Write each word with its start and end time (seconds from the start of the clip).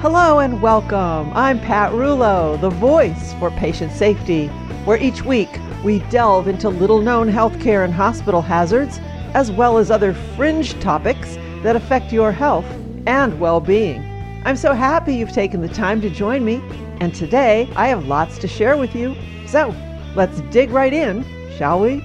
Hello 0.00 0.38
and 0.38 0.62
welcome. 0.62 1.32
I'm 1.32 1.58
Pat 1.58 1.92
Rouleau, 1.92 2.56
the 2.58 2.70
voice 2.70 3.34
for 3.40 3.50
patient 3.50 3.90
safety, 3.90 4.46
where 4.84 4.96
each 4.96 5.24
week 5.24 5.48
we 5.82 5.98
delve 6.08 6.46
into 6.46 6.68
little 6.68 7.02
known 7.02 7.28
healthcare 7.28 7.84
and 7.84 7.92
hospital 7.92 8.40
hazards, 8.40 9.00
as 9.34 9.50
well 9.50 9.76
as 9.76 9.90
other 9.90 10.14
fringe 10.14 10.78
topics 10.78 11.34
that 11.64 11.74
affect 11.74 12.12
your 12.12 12.30
health 12.30 12.64
and 13.08 13.40
well 13.40 13.58
being. 13.58 14.00
I'm 14.44 14.54
so 14.54 14.72
happy 14.72 15.16
you've 15.16 15.32
taken 15.32 15.62
the 15.62 15.68
time 15.68 16.00
to 16.02 16.10
join 16.10 16.44
me, 16.44 16.62
and 17.00 17.12
today 17.12 17.68
I 17.74 17.88
have 17.88 18.06
lots 18.06 18.38
to 18.38 18.46
share 18.46 18.76
with 18.76 18.94
you. 18.94 19.16
So 19.48 19.74
let's 20.14 20.42
dig 20.52 20.70
right 20.70 20.92
in, 20.92 21.24
shall 21.56 21.80
we? 21.80 22.04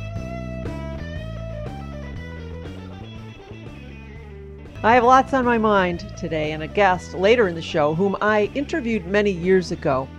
I 4.85 4.95
have 4.95 5.05
lots 5.05 5.33
on 5.33 5.45
my 5.45 5.57
mind 5.57 6.13
today 6.17 6.51
and 6.51 6.61
a 6.61 6.67
guest 6.67 7.13
later 7.13 7.47
in 7.47 7.55
the 7.55 7.61
show 7.61 7.95
whom 7.95 8.17
I 8.19 8.51
interviewed 8.53 9.07
many 9.07 9.31
years 9.31 9.71
ago. 9.71 10.09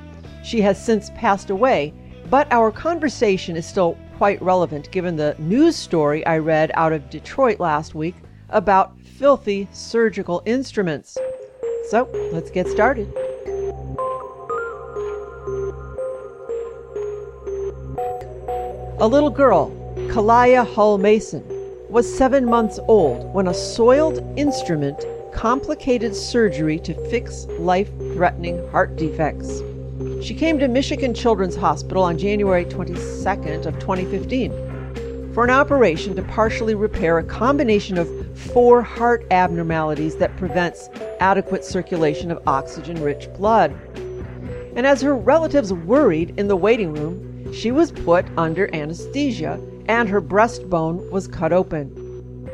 She 0.42 0.62
has 0.62 0.82
since 0.82 1.10
passed 1.10 1.50
away, 1.50 1.92
but 2.30 2.50
our 2.50 2.72
conversation 2.72 3.56
is 3.56 3.66
still 3.66 3.98
quite 4.16 4.40
relevant 4.40 4.90
given 4.90 5.16
the 5.16 5.36
news 5.38 5.76
story 5.76 6.24
I 6.24 6.38
read 6.38 6.70
out 6.76 6.94
of 6.94 7.10
Detroit 7.10 7.60
last 7.60 7.94
week 7.94 8.14
about 8.48 8.98
filthy 9.02 9.68
surgical 9.70 10.42
instruments. 10.46 11.18
So 11.90 12.08
let's 12.32 12.50
get 12.50 12.66
started. 12.66 13.12
A 18.98 19.06
little 19.06 19.28
girl, 19.28 19.70
Kalaya 20.08 20.66
Hull 20.66 20.96
Mason, 20.96 21.53
was 21.94 22.12
seven 22.12 22.44
months 22.44 22.80
old 22.88 23.32
when 23.32 23.46
a 23.46 23.54
soiled 23.54 24.18
instrument 24.36 25.04
complicated 25.32 26.12
surgery 26.12 26.76
to 26.76 26.92
fix 27.08 27.46
life 27.60 27.88
threatening 28.14 28.68
heart 28.70 28.96
defects. 28.96 29.62
She 30.20 30.34
came 30.34 30.58
to 30.58 30.66
Michigan 30.66 31.14
Children's 31.14 31.54
Hospital 31.54 32.02
on 32.02 32.18
January 32.18 32.64
22nd 32.64 33.66
of 33.66 33.78
2015 33.78 35.32
for 35.34 35.44
an 35.44 35.50
operation 35.50 36.16
to 36.16 36.22
partially 36.24 36.74
repair 36.74 37.18
a 37.18 37.22
combination 37.22 37.96
of 37.96 38.10
four 38.36 38.82
heart 38.82 39.24
abnormalities 39.30 40.16
that 40.16 40.36
prevents 40.36 40.90
adequate 41.20 41.64
circulation 41.64 42.32
of 42.32 42.42
oxygen-rich 42.48 43.32
blood. 43.34 43.72
And 44.74 44.84
as 44.84 45.00
her 45.00 45.14
relatives 45.14 45.72
worried 45.72 46.36
in 46.40 46.48
the 46.48 46.56
waiting 46.56 46.92
room, 46.92 47.33
she 47.54 47.70
was 47.70 47.92
put 47.92 48.26
under 48.36 48.74
anesthesia 48.74 49.60
and 49.86 50.08
her 50.08 50.20
breastbone 50.20 51.08
was 51.10 51.28
cut 51.28 51.52
open. 51.52 52.50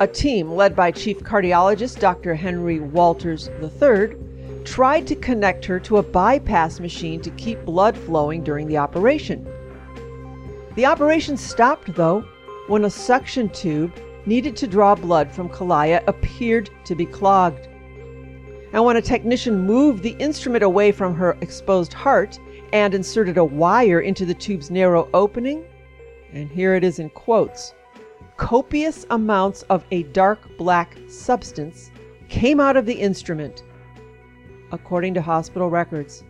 A 0.00 0.06
team 0.06 0.52
led 0.52 0.76
by 0.76 0.90
Chief 0.90 1.20
Cardiologist 1.20 1.98
Dr. 1.98 2.34
Henry 2.34 2.80
Walters 2.80 3.48
III 3.62 4.16
tried 4.64 5.06
to 5.06 5.14
connect 5.14 5.64
her 5.64 5.78
to 5.80 5.98
a 5.98 6.02
bypass 6.02 6.80
machine 6.80 7.20
to 7.20 7.30
keep 7.30 7.64
blood 7.64 7.96
flowing 7.96 8.42
during 8.42 8.66
the 8.66 8.78
operation. 8.78 9.46
The 10.74 10.86
operation 10.86 11.36
stopped, 11.36 11.94
though, 11.94 12.24
when 12.66 12.84
a 12.84 12.90
suction 12.90 13.48
tube 13.50 13.92
needed 14.26 14.56
to 14.56 14.66
draw 14.66 14.94
blood 14.94 15.30
from 15.30 15.48
Kalaya 15.48 16.02
appeared 16.06 16.70
to 16.86 16.94
be 16.94 17.06
clogged. 17.06 17.68
And 18.72 18.84
when 18.84 18.96
a 18.96 19.02
technician 19.02 19.60
moved 19.66 20.02
the 20.02 20.16
instrument 20.18 20.64
away 20.64 20.90
from 20.90 21.14
her 21.14 21.36
exposed 21.40 21.92
heart 21.92 22.38
and 22.74 22.92
inserted 22.92 23.38
a 23.38 23.44
wire 23.44 24.00
into 24.00 24.26
the 24.26 24.34
tube's 24.34 24.68
narrow 24.68 25.08
opening, 25.14 25.64
and 26.32 26.50
here 26.50 26.74
it 26.74 26.82
is 26.82 26.98
in 26.98 27.08
quotes 27.08 27.72
copious 28.36 29.06
amounts 29.10 29.62
of 29.70 29.84
a 29.92 30.02
dark 30.02 30.40
black 30.58 30.98
substance 31.08 31.92
came 32.28 32.58
out 32.58 32.76
of 32.76 32.84
the 32.84 32.94
instrument, 32.94 33.62
according 34.72 35.14
to 35.14 35.22
hospital 35.22 35.70
records. 35.70 36.24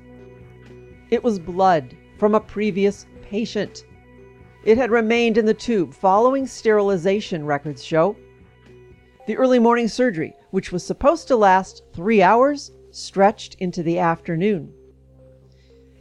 It 1.10 1.24
was 1.24 1.38
blood 1.38 1.96
from 2.18 2.34
a 2.34 2.40
previous 2.40 3.06
patient. 3.22 3.86
It 4.64 4.76
had 4.76 4.90
remained 4.90 5.38
in 5.38 5.46
the 5.46 5.54
tube 5.54 5.94
following 5.94 6.46
sterilization, 6.46 7.46
records 7.46 7.82
show. 7.82 8.16
The 9.26 9.38
early 9.38 9.58
morning 9.58 9.88
surgery, 9.88 10.34
which 10.50 10.72
was 10.72 10.84
supposed 10.84 11.26
to 11.28 11.36
last 11.36 11.84
three 11.94 12.20
hours, 12.20 12.70
stretched 12.90 13.54
into 13.60 13.82
the 13.82 13.98
afternoon. 13.98 14.74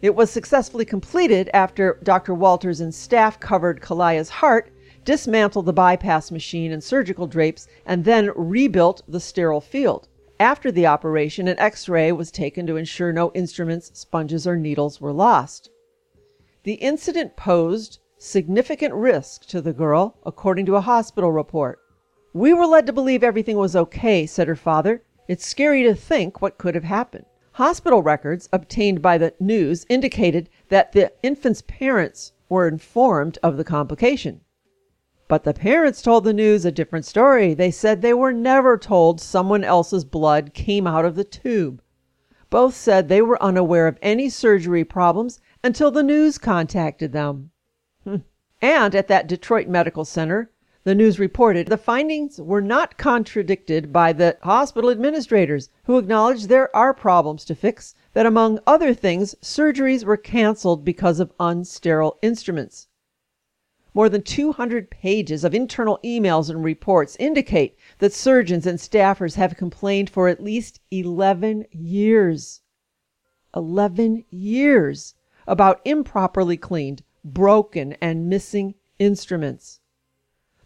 It 0.03 0.16
was 0.16 0.30
successfully 0.30 0.84
completed 0.84 1.50
after 1.53 1.97
Dr. 2.03 2.34
Walters 2.34 2.81
and 2.81 2.94
staff 2.94 3.40
covered 3.40 3.80
Kalaya's 3.80 4.28
heart, 4.28 4.69
dismantled 5.06 5.66
the 5.66 5.72
bypass 5.72 6.30
machine 6.30 6.74
and 6.74 6.84
surgical 6.84 7.25
drapes, 7.25 7.69
and 7.86 8.03
then 8.03 8.34
rebuilt 8.36 9.02
the 9.08 9.22
sterile 9.22 9.62
field. 9.62 10.09
After 10.42 10.74
the 10.74 10.86
operation, 10.86 11.47
an 11.47 11.58
x 11.58 11.88
ray 11.88 12.12
was 12.12 12.31
taken 12.31 12.68
to 12.68 12.75
ensure 12.75 13.13
no 13.13 13.31
instruments, 13.31 13.92
sponges, 13.94 14.46
or 14.46 14.58
needles 14.58 15.00
were 15.00 15.13
lost. 15.13 15.69
The 16.63 16.74
incident 16.74 17.38
posed 17.38 18.00
significant 18.18 18.94
risk 18.94 19.46
to 19.46 19.62
the 19.62 19.72
girl, 19.72 20.18
according 20.25 20.66
to 20.66 20.75
a 20.75 20.81
hospital 20.81 21.31
report. 21.31 21.80
We 22.34 22.53
were 22.53 22.68
led 22.68 22.88
to 22.88 22.94
believe 22.94 23.24
everything 23.24 23.56
was 23.56 23.74
okay, 23.74 24.25
said 24.25 24.50
her 24.50 24.58
father. 24.58 25.02
It's 25.30 25.47
scary 25.47 25.84
to 25.84 25.96
think 25.96 26.42
what 26.42 26.58
could 26.58 26.75
have 26.75 26.84
happened. 26.84 27.24
Hospital 27.53 28.02
records 28.02 28.50
obtained 28.52 29.02
by 29.02 29.19
the 29.19 29.34
news 29.40 29.86
indicated 29.88 30.50
that 30.69 30.94
the 30.94 31.14
infant's 31.22 31.62
parents 31.62 32.34
were 32.50 32.68
informed 32.68 33.38
of 33.44 33.58
the 33.58 33.64
complication. 33.64 34.41
But 35.28 35.44
the 35.44 35.53
parents 35.53 36.02
told 36.02 36.24
the 36.24 36.34
news 36.34 36.66
a 36.66 36.72
different 36.72 37.06
story. 37.06 37.53
They 37.53 37.69
said 37.69 38.02
they 38.02 38.13
were 38.13 38.34
never 38.34 38.75
told 38.78 39.22
someone 39.22 39.63
else's 39.63 40.03
blood 40.03 40.56
came 40.56 40.88
out 40.88 41.06
of 41.06 41.13
the 41.16 41.24
tube. 41.24 41.81
Both 42.50 42.75
said 42.75 43.08
they 43.08 43.22
were 43.22 43.42
unaware 43.42 43.88
of 43.88 44.00
any 44.02 44.30
surgery 44.30 44.84
problems 44.84 45.40
until 45.63 45.92
the 45.92 46.03
news 46.03 46.40
contacted 46.40 47.12
them. 47.12 47.52
and 48.62 48.96
at 48.96 49.08
that 49.08 49.28
Detroit 49.28 49.68
Medical 49.68 50.06
Center, 50.06 50.50
the 50.85 50.94
news 50.94 51.17
reported 51.17 51.67
the 51.67 51.77
findings 51.77 52.41
were 52.41 52.61
not 52.61 52.97
contradicted 52.97 53.94
by 53.94 54.11
the 54.11 54.38
hospital 54.44 54.89
administrators, 54.89 55.69
who 55.85 55.97
acknowledged 55.97 56.49
there 56.49 56.75
are 56.75 56.94
problems 56.94 57.45
to 57.45 57.55
fix, 57.55 57.95
that 58.11 58.25
among 58.25 58.59
other 58.67 58.94
things, 58.94 59.33
surgeries 59.41 60.03
were 60.03 60.17
canceled 60.17 60.83
because 60.83 61.21
of 61.21 61.31
unsterile 61.38 62.17
instruments. 62.21 62.89
More 63.94 64.09
than 64.09 64.23
200 64.23 64.89
pages 64.89 65.45
of 65.45 65.53
internal 65.53 65.99
emails 66.03 66.49
and 66.49 66.63
reports 66.63 67.15
indicate 67.17 67.77
that 68.00 68.11
surgeons 68.11 68.65
and 68.65 68.77
staffers 68.77 69.35
have 69.35 69.55
complained 69.55 70.09
for 70.09 70.27
at 70.27 70.44
least 70.44 70.81
11 70.91 71.65
years. 71.71 72.61
11 73.55 74.25
years 74.31 75.15
about 75.47 75.79
improperly 75.85 76.57
cleaned, 76.57 77.03
broken, 77.23 77.94
and 78.01 78.27
missing 78.27 78.75
instruments. 79.00 79.79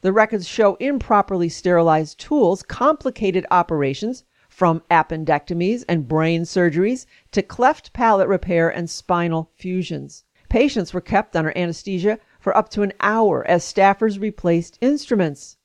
The 0.08 0.14
records 0.14 0.48
show 0.48 0.76
improperly 0.76 1.50
sterilized 1.50 2.18
tools, 2.18 2.64
complicated 2.64 3.46
operations, 3.52 4.24
from 4.48 4.82
appendectomies 4.90 5.84
and 5.90 6.08
brain 6.08 6.44
surgeries 6.44 7.06
to 7.34 7.42
cleft 7.42 7.92
palate 7.92 8.30
repair 8.30 8.70
and 8.70 8.90
spinal 8.90 9.52
fusions. 9.54 10.24
Patients 10.48 10.94
were 10.94 11.02
kept 11.02 11.36
under 11.36 11.52
anesthesia 11.58 12.20
for 12.40 12.56
up 12.56 12.70
to 12.70 12.84
an 12.84 12.94
hour 13.02 13.46
as 13.50 13.66
staffers 13.66 14.18
replaced 14.18 14.78
instruments. 14.80 15.58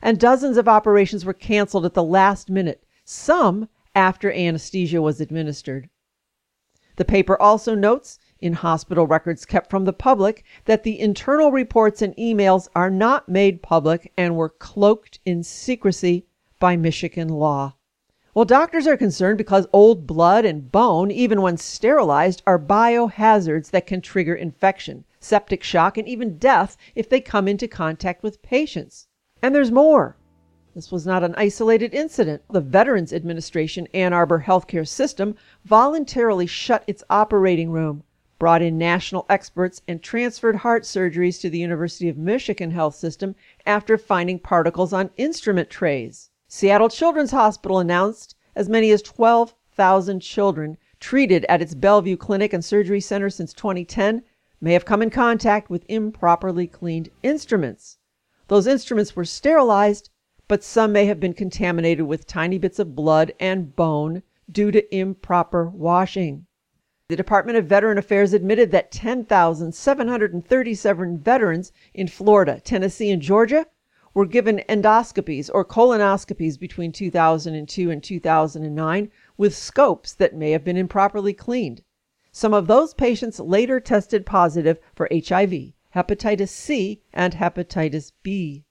And 0.00 0.18
dozens 0.18 0.56
of 0.56 0.68
operations 0.68 1.26
were 1.26 1.34
canceled 1.34 1.84
at 1.84 1.92
the 1.92 2.02
last 2.02 2.48
minute, 2.48 2.86
some 3.04 3.68
after 3.94 4.32
anesthesia 4.32 5.02
was 5.02 5.20
administered. 5.20 5.90
The 6.96 7.04
paper 7.04 7.38
also 7.38 7.74
notes 7.74 8.18
in 8.42 8.52
hospital 8.52 9.06
records 9.06 9.44
kept 9.44 9.70
from 9.70 9.84
the 9.84 9.92
public 9.92 10.44
that 10.64 10.82
the 10.82 11.00
internal 11.00 11.50
reports 11.50 12.02
and 12.02 12.14
emails 12.16 12.68
are 12.74 12.90
not 12.90 13.28
made 13.28 13.62
public 13.62 14.12
and 14.16 14.36
were 14.36 14.48
cloaked 14.48 15.20
in 15.24 15.42
secrecy 15.42 16.26
by 16.58 16.76
Michigan 16.76 17.28
law. 17.28 17.74
Well, 18.34 18.44
doctors 18.44 18.86
are 18.86 18.96
concerned 18.96 19.38
because 19.38 19.66
old 19.72 20.06
blood 20.06 20.44
and 20.44 20.72
bone, 20.72 21.10
even 21.10 21.42
when 21.42 21.58
sterilized, 21.58 22.42
are 22.46 22.58
biohazards 22.58 23.70
that 23.70 23.86
can 23.86 24.00
trigger 24.00 24.34
infection, 24.34 25.04
septic 25.20 25.62
shock, 25.62 25.98
and 25.98 26.08
even 26.08 26.38
death 26.38 26.76
if 26.94 27.08
they 27.08 27.20
come 27.20 27.46
into 27.46 27.68
contact 27.68 28.22
with 28.22 28.42
patients. 28.42 29.06
And 29.42 29.54
there's 29.54 29.70
more. 29.70 30.16
This 30.74 30.90
was 30.90 31.06
not 31.06 31.22
an 31.22 31.34
isolated 31.36 31.92
incident. 31.92 32.42
The 32.48 32.62
Veterans 32.62 33.12
Administration 33.12 33.86
Ann 33.92 34.14
Arbor 34.14 34.44
healthcare 34.46 34.88
system 34.88 35.34
voluntarily 35.66 36.46
shut 36.46 36.84
its 36.86 37.04
operating 37.10 37.70
room, 37.70 38.04
brought 38.42 38.60
in 38.60 38.76
national 38.76 39.24
experts, 39.28 39.82
and 39.86 40.02
transferred 40.02 40.56
heart 40.56 40.82
surgeries 40.82 41.40
to 41.40 41.48
the 41.48 41.60
University 41.60 42.08
of 42.08 42.18
Michigan 42.18 42.72
Health 42.72 42.96
System 42.96 43.36
after 43.64 43.96
finding 43.96 44.36
particles 44.36 44.92
on 44.92 45.10
instrument 45.16 45.70
trays. 45.70 46.28
Seattle 46.48 46.88
Children's 46.88 47.30
Hospital 47.30 47.78
announced 47.78 48.34
as 48.56 48.68
many 48.68 48.90
as 48.90 49.00
12,000 49.00 50.18
children 50.18 50.76
treated 50.98 51.46
at 51.48 51.62
its 51.62 51.76
Bellevue 51.76 52.16
Clinic 52.16 52.52
and 52.52 52.64
Surgery 52.64 53.00
Center 53.00 53.30
since 53.30 53.52
2010 53.52 54.24
may 54.60 54.72
have 54.72 54.84
come 54.84 55.02
in 55.02 55.10
contact 55.10 55.70
with 55.70 55.86
improperly 55.88 56.66
cleaned 56.66 57.10
instruments. 57.22 57.98
Those 58.48 58.66
instruments 58.66 59.14
were 59.14 59.24
sterilized 59.24 60.10
but 60.48 60.64
some 60.64 60.90
may 60.90 61.06
have 61.06 61.20
been 61.20 61.32
contaminated 61.32 62.06
with 62.06 62.26
tiny 62.26 62.58
bits 62.58 62.80
of 62.80 62.96
blood 62.96 63.32
and 63.38 63.76
bone 63.76 64.24
due 64.50 64.72
to 64.72 64.92
improper 64.92 65.68
washing. 65.68 66.46
The 67.12 67.16
Department 67.16 67.58
of 67.58 67.66
Veteran 67.66 67.98
Affairs 67.98 68.32
admitted 68.32 68.70
that 68.70 68.90
10,737 68.90 71.18
veterans 71.18 71.70
in 71.92 72.08
Florida, 72.08 72.58
Tennessee, 72.64 73.10
and 73.10 73.20
Georgia 73.20 73.66
were 74.14 74.24
given 74.24 74.64
endoscopies 74.66 75.50
or 75.52 75.62
colonoscopies 75.62 76.58
between 76.58 76.90
2002 76.90 77.90
and 77.90 78.02
2009 78.02 79.10
with 79.36 79.54
scopes 79.54 80.14
that 80.14 80.34
may 80.34 80.52
have 80.52 80.64
been 80.64 80.78
improperly 80.78 81.34
cleaned. 81.34 81.82
Some 82.30 82.54
of 82.54 82.66
those 82.66 82.94
patients 82.94 83.38
later 83.38 83.78
tested 83.78 84.24
positive 84.24 84.78
for 84.94 85.06
HIV, 85.12 85.74
hepatitis 85.94 86.48
C, 86.48 87.02
and 87.12 87.34
hepatitis 87.34 88.12
B. 88.22 88.64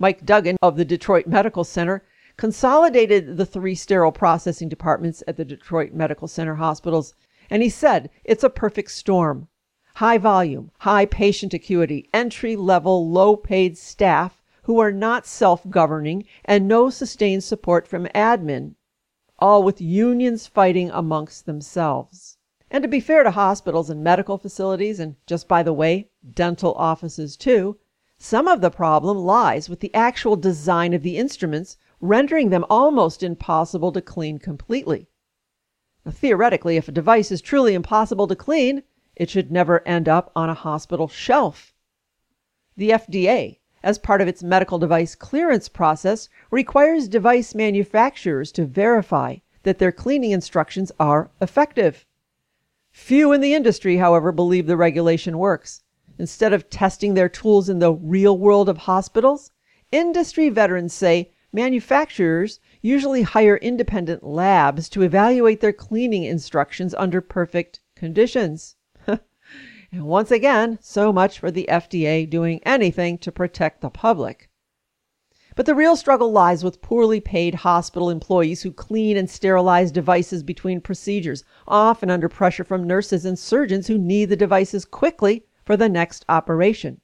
Mike 0.00 0.26
Duggan 0.26 0.56
of 0.60 0.76
the 0.76 0.84
Detroit 0.84 1.28
Medical 1.28 1.62
Center 1.62 2.02
consolidated 2.40 3.36
the 3.36 3.44
three 3.44 3.74
sterile 3.74 4.10
processing 4.10 4.66
departments 4.66 5.22
at 5.28 5.36
the 5.36 5.44
Detroit 5.44 5.92
Medical 5.92 6.26
Center 6.26 6.54
hospitals, 6.54 7.12
and 7.50 7.62
he 7.62 7.68
said 7.68 8.08
it's 8.24 8.42
a 8.42 8.48
perfect 8.48 8.92
storm. 8.92 9.46
High 9.96 10.16
volume, 10.16 10.70
high 10.78 11.04
patient 11.04 11.52
acuity, 11.52 12.08
entry 12.14 12.56
level, 12.56 13.06
low 13.10 13.36
paid 13.36 13.76
staff 13.76 14.42
who 14.62 14.78
are 14.78 14.90
not 14.90 15.26
self 15.26 15.68
governing, 15.68 16.24
and 16.42 16.66
no 16.66 16.88
sustained 16.88 17.44
support 17.44 17.86
from 17.86 18.06
admin, 18.14 18.74
all 19.38 19.62
with 19.62 19.82
unions 19.82 20.46
fighting 20.46 20.88
amongst 20.92 21.44
themselves. 21.44 22.38
And 22.70 22.80
to 22.80 22.88
be 22.88 23.00
fair 23.00 23.22
to 23.22 23.32
hospitals 23.32 23.90
and 23.90 24.02
medical 24.02 24.38
facilities, 24.38 24.98
and 24.98 25.16
just 25.26 25.46
by 25.46 25.62
the 25.62 25.74
way, 25.74 26.08
dental 26.32 26.72
offices 26.72 27.36
too, 27.36 27.76
some 28.16 28.48
of 28.48 28.62
the 28.62 28.70
problem 28.70 29.18
lies 29.18 29.68
with 29.68 29.80
the 29.80 29.94
actual 29.94 30.36
design 30.36 30.94
of 30.94 31.02
the 31.02 31.18
instruments, 31.18 31.76
rendering 32.00 32.50
them 32.50 32.64
almost 32.70 33.22
impossible 33.22 33.92
to 33.92 34.00
clean 34.00 34.38
completely. 34.38 35.08
Now, 36.04 36.12
theoretically, 36.12 36.76
if 36.76 36.88
a 36.88 36.92
device 36.92 37.30
is 37.30 37.42
truly 37.42 37.74
impossible 37.74 38.26
to 38.28 38.36
clean, 38.36 38.82
it 39.14 39.28
should 39.28 39.52
never 39.52 39.86
end 39.86 40.08
up 40.08 40.32
on 40.34 40.48
a 40.48 40.54
hospital 40.54 41.08
shelf. 41.08 41.74
The 42.76 42.90
FDA, 42.90 43.58
as 43.82 43.98
part 43.98 44.22
of 44.22 44.28
its 44.28 44.42
medical 44.42 44.78
device 44.78 45.14
clearance 45.14 45.68
process, 45.68 46.28
requires 46.50 47.08
device 47.08 47.54
manufacturers 47.54 48.50
to 48.52 48.64
verify 48.64 49.36
that 49.62 49.78
their 49.78 49.92
cleaning 49.92 50.30
instructions 50.30 50.90
are 50.98 51.30
effective. 51.40 52.06
Few 52.90 53.32
in 53.32 53.42
the 53.42 53.54
industry, 53.54 53.98
however, 53.98 54.32
believe 54.32 54.66
the 54.66 54.76
regulation 54.76 55.36
works. 55.36 55.82
Instead 56.18 56.52
of 56.52 56.70
testing 56.70 57.14
their 57.14 57.28
tools 57.28 57.68
in 57.68 57.78
the 57.78 57.92
real 57.92 58.38
world 58.38 58.68
of 58.68 58.78
hospitals, 58.78 59.50
industry 59.92 60.48
veterans 60.48 60.92
say 60.92 61.32
manufacturers 61.52 62.60
usually 62.80 63.22
hire 63.22 63.56
independent 63.56 64.22
labs 64.22 64.88
to 64.88 65.02
evaluate 65.02 65.60
their 65.60 65.72
cleaning 65.72 66.24
instructions 66.24 66.94
under 66.94 67.20
perfect 67.20 67.80
conditions. 67.96 68.76
and 69.06 69.20
once 69.92 70.30
again, 70.30 70.78
so 70.80 71.12
much 71.12 71.38
for 71.38 71.50
the 71.50 71.66
FDA 71.68 72.28
doing 72.28 72.60
anything 72.64 73.18
to 73.18 73.32
protect 73.32 73.80
the 73.80 73.90
public. 73.90 74.48
But 75.56 75.66
the 75.66 75.74
real 75.74 75.96
struggle 75.96 76.30
lies 76.30 76.62
with 76.62 76.80
poorly 76.80 77.20
paid 77.20 77.56
hospital 77.56 78.08
employees 78.08 78.62
who 78.62 78.72
clean 78.72 79.16
and 79.16 79.28
sterilize 79.28 79.90
devices 79.90 80.44
between 80.44 80.80
procedures, 80.80 81.42
often 81.66 82.08
under 82.08 82.28
pressure 82.28 82.64
from 82.64 82.86
nurses 82.86 83.24
and 83.24 83.38
surgeons 83.38 83.88
who 83.88 83.98
need 83.98 84.26
the 84.26 84.36
devices 84.36 84.84
quickly 84.84 85.44
for 85.64 85.76
the 85.76 85.88
next 85.88 86.24
operation. 86.28 87.00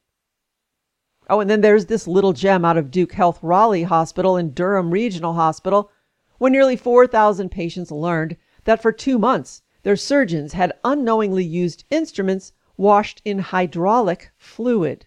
Oh, 1.28 1.40
and 1.40 1.50
then 1.50 1.60
there's 1.60 1.86
this 1.86 2.06
little 2.06 2.32
gem 2.32 2.64
out 2.64 2.76
of 2.76 2.90
Duke 2.90 3.12
Health 3.12 3.40
Raleigh 3.42 3.82
Hospital 3.82 4.36
and 4.36 4.54
Durham 4.54 4.92
Regional 4.92 5.34
Hospital, 5.34 5.90
where 6.38 6.50
nearly 6.50 6.76
4,000 6.76 7.50
patients 7.50 7.90
learned 7.90 8.36
that 8.64 8.80
for 8.80 8.92
two 8.92 9.18
months 9.18 9.62
their 9.82 9.96
surgeons 9.96 10.52
had 10.52 10.72
unknowingly 10.84 11.44
used 11.44 11.84
instruments 11.90 12.52
washed 12.76 13.22
in 13.24 13.38
hydraulic 13.38 14.30
fluid. 14.36 15.06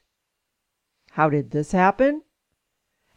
How 1.12 1.30
did 1.30 1.52
this 1.52 1.72
happen? 1.72 2.24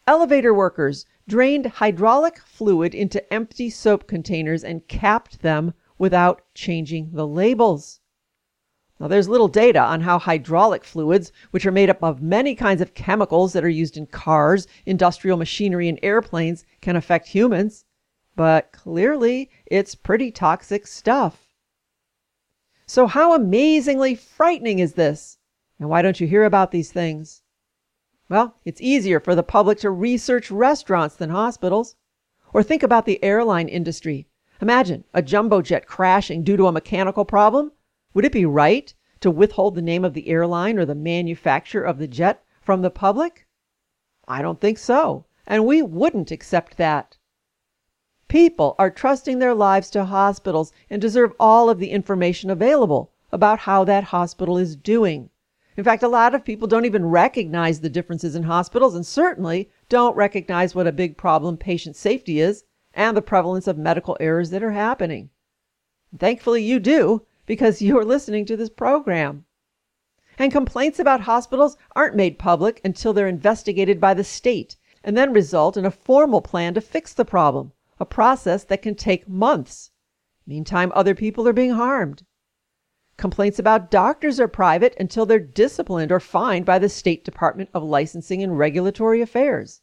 Elevator 0.07 0.53
workers 0.53 1.07
drained 1.29 1.67
hydraulic 1.67 2.39
fluid 2.39 2.95
into 2.95 3.33
empty 3.33 3.71
soap 3.71 4.07
containers 4.07 4.63
and 4.63 4.87
capped 4.89 5.43
them 5.43 5.75
without 5.99 6.43
changing 6.55 7.11
the 7.13 7.27
labels. 7.27 8.01
Now, 9.01 9.09
there's 9.09 9.29
little 9.29 9.49
data 9.49 9.81
on 9.81 10.03
how 10.03 10.19
hydraulic 10.19 10.85
fluids, 10.85 11.33
which 11.51 11.67
are 11.67 11.73
made 11.73 11.91
up 11.91 12.03
of 12.03 12.23
many 12.23 12.55
kinds 12.55 12.81
of 12.81 12.95
chemicals 12.95 13.53
that 13.53 13.65
are 13.65 13.69
used 13.69 13.97
in 13.97 14.07
cars, 14.07 14.67
industrial 14.87 15.37
machinery, 15.37 15.89
and 15.89 15.99
airplanes, 16.03 16.65
can 16.81 16.95
affect 16.95 17.29
humans, 17.29 17.85
but 18.37 18.71
clearly 18.73 19.51
it's 19.67 19.95
pretty 19.95 20.31
toxic 20.31 20.87
stuff. 20.87 21.55
So, 22.87 23.07
how 23.07 23.35
amazingly 23.35 24.15
frightening 24.15 24.79
is 24.79 24.95
this? 24.95 25.39
And 25.79 25.89
why 25.89 26.03
don't 26.03 26.21
you 26.21 26.27
hear 26.27 26.45
about 26.45 26.71
these 26.71 26.93
things? 26.93 27.43
Well, 28.29 28.57
it's 28.65 28.81
easier 28.81 29.19
for 29.19 29.35
the 29.35 29.43
public 29.43 29.79
to 29.79 29.91
research 29.91 30.51
restaurants 30.51 31.17
than 31.17 31.31
hospitals. 31.31 31.97
Or 32.53 32.63
think 32.63 32.83
about 32.83 33.07
the 33.07 33.23
airline 33.25 33.69
industry. 33.69 34.27
Imagine 34.61 35.05
a 35.13 35.23
jumbo 35.23 35.63
jet 35.63 35.87
crashing 35.87 36.45
due 36.45 36.57
to 36.57 36.67
a 36.67 36.73
mechanical 36.73 37.25
problem. 37.25 37.73
Would 38.15 38.25
it 38.25 38.33
be 38.33 38.45
right 38.45 38.93
to 39.21 39.31
withhold 39.31 39.75
the 39.75 39.83
name 39.83 40.05
of 40.05 40.13
the 40.13 40.29
airline 40.29 40.79
or 40.79 40.85
the 40.85 40.95
manufacturer 40.95 41.83
of 41.83 41.99
the 41.99 42.09
jet 42.09 42.45
from 42.61 42.83
the 42.83 42.91
public? 42.91 43.47
I 44.29 44.43
don't 44.43 44.61
think 44.61 44.79
so, 44.79 45.25
and 45.47 45.65
we 45.65 45.81
wouldn't 45.83 46.31
accept 46.31 46.77
that. 46.77 47.17
People 48.29 48.75
are 48.79 48.91
trusting 48.91 49.39
their 49.39 49.55
lives 49.55 49.91
to 49.91 50.05
hospitals 50.05 50.73
and 50.91 51.01
deserve 51.01 51.33
all 51.39 51.71
of 51.71 51.79
the 51.79 51.91
information 51.91 52.51
available 52.51 53.13
about 53.31 53.61
how 53.61 53.85
that 53.85 54.05
hospital 54.05 54.59
is 54.59 54.77
doing. 54.77 55.31
In 55.77 55.85
fact, 55.85 56.03
a 56.03 56.09
lot 56.09 56.35
of 56.35 56.45
people 56.45 56.69
don't 56.69 56.85
even 56.85 57.07
recognize 57.07 57.81
the 57.81 57.89
differences 57.89 58.35
in 58.35 58.43
hospitals 58.43 58.95
and 58.95 59.07
certainly 59.07 59.71
don't 59.89 60.17
recognize 60.17 60.75
what 60.75 60.87
a 60.87 60.93
big 60.93 61.17
problem 61.17 61.57
patient 61.57 61.97
safety 61.97 62.41
is 62.41 62.65
and 62.93 63.17
the 63.17 63.23
prevalence 63.23 63.67
of 63.67 63.79
medical 63.79 64.17
errors 64.21 64.51
that 64.51 64.63
are 64.63 64.73
happening. 64.73 65.31
Thankfully, 66.19 66.63
you 66.63 66.79
do, 66.79 67.27
because 67.47 67.83
you're 67.83 68.05
listening 68.05 68.47
to 68.47 68.57
this 68.57 68.71
program. 68.71 69.45
And 70.39 70.51
complaints 70.51 70.99
about 70.99 71.23
hospitals 71.23 71.77
aren't 71.95 72.17
made 72.17 72.39
public 72.39 72.81
until 72.85 73.13
they're 73.13 73.29
investigated 73.29 74.01
by 74.01 74.15
the 74.15 74.25
state 74.25 74.77
and 75.05 75.17
then 75.17 75.33
result 75.33 75.77
in 75.77 75.85
a 75.85 75.91
formal 75.91 76.41
plan 76.41 76.75
to 76.75 76.81
fix 76.81 77.13
the 77.13 77.25
problem, 77.25 77.73
a 77.99 78.07
process 78.07 78.65
that 78.65 78.83
can 78.83 78.95
take 78.95 79.29
months. 79.29 79.91
Meantime, 80.47 80.93
other 80.95 81.15
people 81.15 81.47
are 81.47 81.53
being 81.53 81.73
harmed. 81.73 82.25
Complaints 83.17 83.59
about 83.59 83.91
doctors 83.91 84.41
are 84.41 84.49
private 84.49 84.97
until 84.99 85.27
they're 85.27 85.39
disciplined 85.39 86.11
or 86.11 86.19
fined 86.19 86.65
by 86.65 86.79
the 86.79 86.89
State 86.89 87.25
Department 87.25 87.69
of 87.75 87.83
Licensing 87.83 88.43
and 88.43 88.59
Regulatory 88.59 89.21
Affairs. 89.21 89.83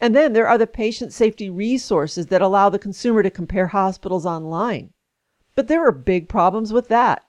And 0.00 0.16
then 0.16 0.32
there 0.32 0.48
are 0.48 0.58
the 0.58 0.66
patient 0.66 1.12
safety 1.12 1.50
resources 1.50 2.26
that 2.28 2.40
allow 2.40 2.70
the 2.70 2.78
consumer 2.78 3.22
to 3.22 3.30
compare 3.30 3.66
hospitals 3.66 4.24
online. 4.24 4.92
But 5.60 5.68
there 5.68 5.86
are 5.86 5.92
big 5.92 6.26
problems 6.26 6.72
with 6.72 6.88
that. 6.88 7.22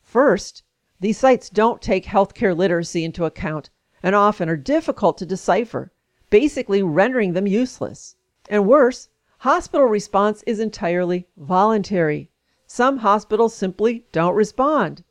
First, 0.00 0.62
these 1.00 1.18
sites 1.18 1.50
don't 1.50 1.82
take 1.82 2.04
healthcare 2.04 2.56
literacy 2.56 3.02
into 3.02 3.24
account 3.24 3.68
and 4.00 4.14
often 4.14 4.48
are 4.48 4.56
difficult 4.56 5.18
to 5.18 5.26
decipher, 5.26 5.90
basically 6.30 6.84
rendering 6.84 7.32
them 7.32 7.48
useless. 7.48 8.14
And 8.48 8.68
worse, 8.68 9.08
hospital 9.38 9.88
response 9.88 10.44
is 10.44 10.60
entirely 10.60 11.26
voluntary. 11.36 12.30
Some 12.68 12.98
hospitals 12.98 13.56
simply 13.56 14.06
don't 14.12 14.36
respond. 14.36 15.02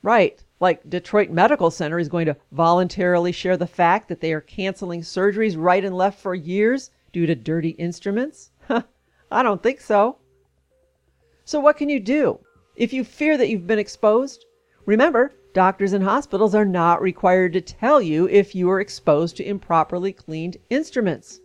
Right, 0.00 0.44
like 0.60 0.88
Detroit 0.88 1.30
Medical 1.30 1.72
Center 1.72 1.98
is 1.98 2.08
going 2.08 2.26
to 2.26 2.36
voluntarily 2.52 3.32
share 3.32 3.56
the 3.56 3.66
fact 3.66 4.06
that 4.06 4.20
they 4.20 4.32
are 4.32 4.40
canceling 4.40 5.00
surgeries 5.00 5.56
right 5.58 5.84
and 5.84 5.96
left 5.96 6.20
for 6.20 6.36
years 6.36 6.92
due 7.12 7.26
to 7.26 7.34
dirty 7.34 7.70
instruments? 7.70 8.52
I 9.32 9.42
don't 9.42 9.60
think 9.60 9.80
so. 9.80 10.19
So, 11.50 11.58
what 11.58 11.76
can 11.76 11.88
you 11.88 11.98
do? 11.98 12.38
If 12.76 12.92
you 12.92 13.02
fear 13.02 13.36
that 13.36 13.48
you've 13.48 13.66
been 13.66 13.80
exposed, 13.80 14.46
remember 14.86 15.32
Doctors 15.52 15.92
and 15.94 16.04
hospitals 16.04 16.54
are 16.54 16.64
not 16.64 17.02
required 17.02 17.54
to 17.54 17.60
tell 17.60 18.00
you 18.00 18.28
if 18.28 18.54
you 18.54 18.70
are 18.70 18.80
exposed 18.80 19.36
to 19.36 19.44
improperly 19.44 20.12
cleaned 20.12 20.58
instruments. 20.70 21.40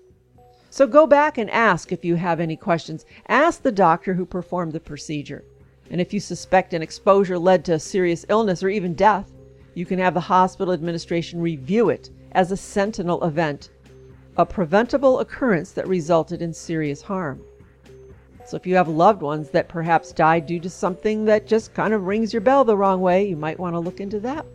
So 0.70 0.86
go 0.86 1.08
back 1.08 1.40
and 1.40 1.50
ask 1.50 1.92
if 1.92 2.06
you 2.06 2.14
have 2.18 2.40
any 2.40 2.56
questions. 2.56 3.04
Ask 3.30 3.64
the 3.64 3.72
doctor 3.72 4.14
who 4.14 4.28
performed 4.28 4.74
the 4.74 4.80
procedure. 4.80 5.44
And 5.90 6.00
if 6.00 6.14
you 6.14 6.20
suspect 6.20 6.76
an 6.76 6.84
exposure 6.84 7.40
led 7.40 7.66
to 7.66 7.74
a 7.74 7.80
serious 7.80 8.28
illness 8.30 8.62
or 8.62 8.70
even 8.70 8.94
death, 8.94 9.32
you 9.74 9.88
can 9.88 9.98
have 9.98 10.14
the 10.14 10.20
hospital 10.20 10.72
administration 10.72 11.42
review 11.42 11.90
it 11.90 12.12
as 12.34 12.52
a 12.52 12.58
sentinel 12.58 13.24
event, 13.24 13.72
a 14.38 14.46
preventable 14.46 15.20
occurrence 15.20 15.72
that 15.72 15.88
resulted 15.88 16.44
in 16.44 16.54
serious 16.54 17.02
harm. 17.02 17.42
So 18.46 18.58
if 18.58 18.68
you 18.68 18.76
have 18.76 18.88
loved 18.88 19.24
ones 19.24 19.50
that 19.50 19.68
perhaps 19.68 20.12
died 20.12 20.46
due 20.46 20.60
to 20.60 20.70
something 20.70 21.26
that 21.26 21.48
just 21.48 21.74
kind 21.74 21.94
of 21.94 22.04
rings 22.04 22.32
your 22.32 22.42
bell 22.42 22.64
the 22.64 22.78
wrong 22.78 23.02
way, 23.02 23.28
you 23.28 23.36
might 23.36 23.60
want 23.60 23.74
to 23.74 23.80
look 23.80 24.00
into 24.00 24.20
that. 24.20 24.46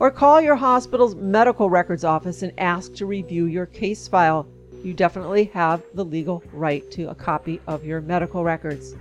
Or 0.00 0.10
call 0.10 0.40
your 0.40 0.56
hospital's 0.56 1.14
medical 1.14 1.70
records 1.70 2.04
office 2.04 2.42
and 2.42 2.52
ask 2.58 2.94
to 2.94 3.06
review 3.06 3.44
your 3.44 3.66
case 3.66 4.08
file. 4.08 4.48
You 4.82 4.94
definitely 4.94 5.44
have 5.54 5.82
the 5.94 6.04
legal 6.04 6.42
right 6.52 6.90
to 6.92 7.10
a 7.10 7.14
copy 7.14 7.60
of 7.68 7.84
your 7.84 8.00
medical 8.00 8.42
records. 8.42 8.96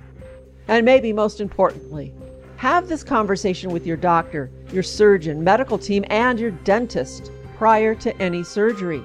And 0.68 0.86
maybe 0.86 1.12
most 1.12 1.42
importantly, 1.42 2.14
have 2.58 2.88
this 2.88 3.04
conversation 3.04 3.72
with 3.72 3.88
your 3.88 3.98
doctor, 3.98 4.52
your 4.72 4.84
surgeon, 4.84 5.44
medical 5.44 5.80
team, 5.80 6.06
and 6.10 6.40
your 6.40 6.52
dentist 6.52 7.32
prior 7.58 7.96
to 7.96 8.16
any 8.22 8.44
surgery. 8.44 9.02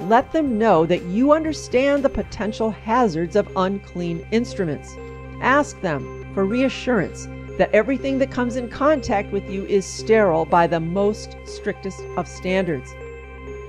Let 0.00 0.32
them 0.32 0.58
know 0.58 0.84
that 0.86 1.04
you 1.04 1.32
understand 1.32 2.04
the 2.04 2.10
potential 2.10 2.70
hazards 2.70 3.34
of 3.34 3.48
unclean 3.56 4.26
instruments. 4.30 4.94
Ask 5.40 5.80
them 5.80 6.26
for 6.34 6.44
reassurance 6.44 7.26
that 7.56 7.70
everything 7.72 8.18
that 8.18 8.30
comes 8.30 8.56
in 8.56 8.68
contact 8.68 9.32
with 9.32 9.48
you 9.48 9.64
is 9.64 9.86
sterile 9.86 10.44
by 10.44 10.66
the 10.66 10.80
most 10.80 11.36
strictest 11.46 12.00
of 12.18 12.28
standards. 12.28 12.94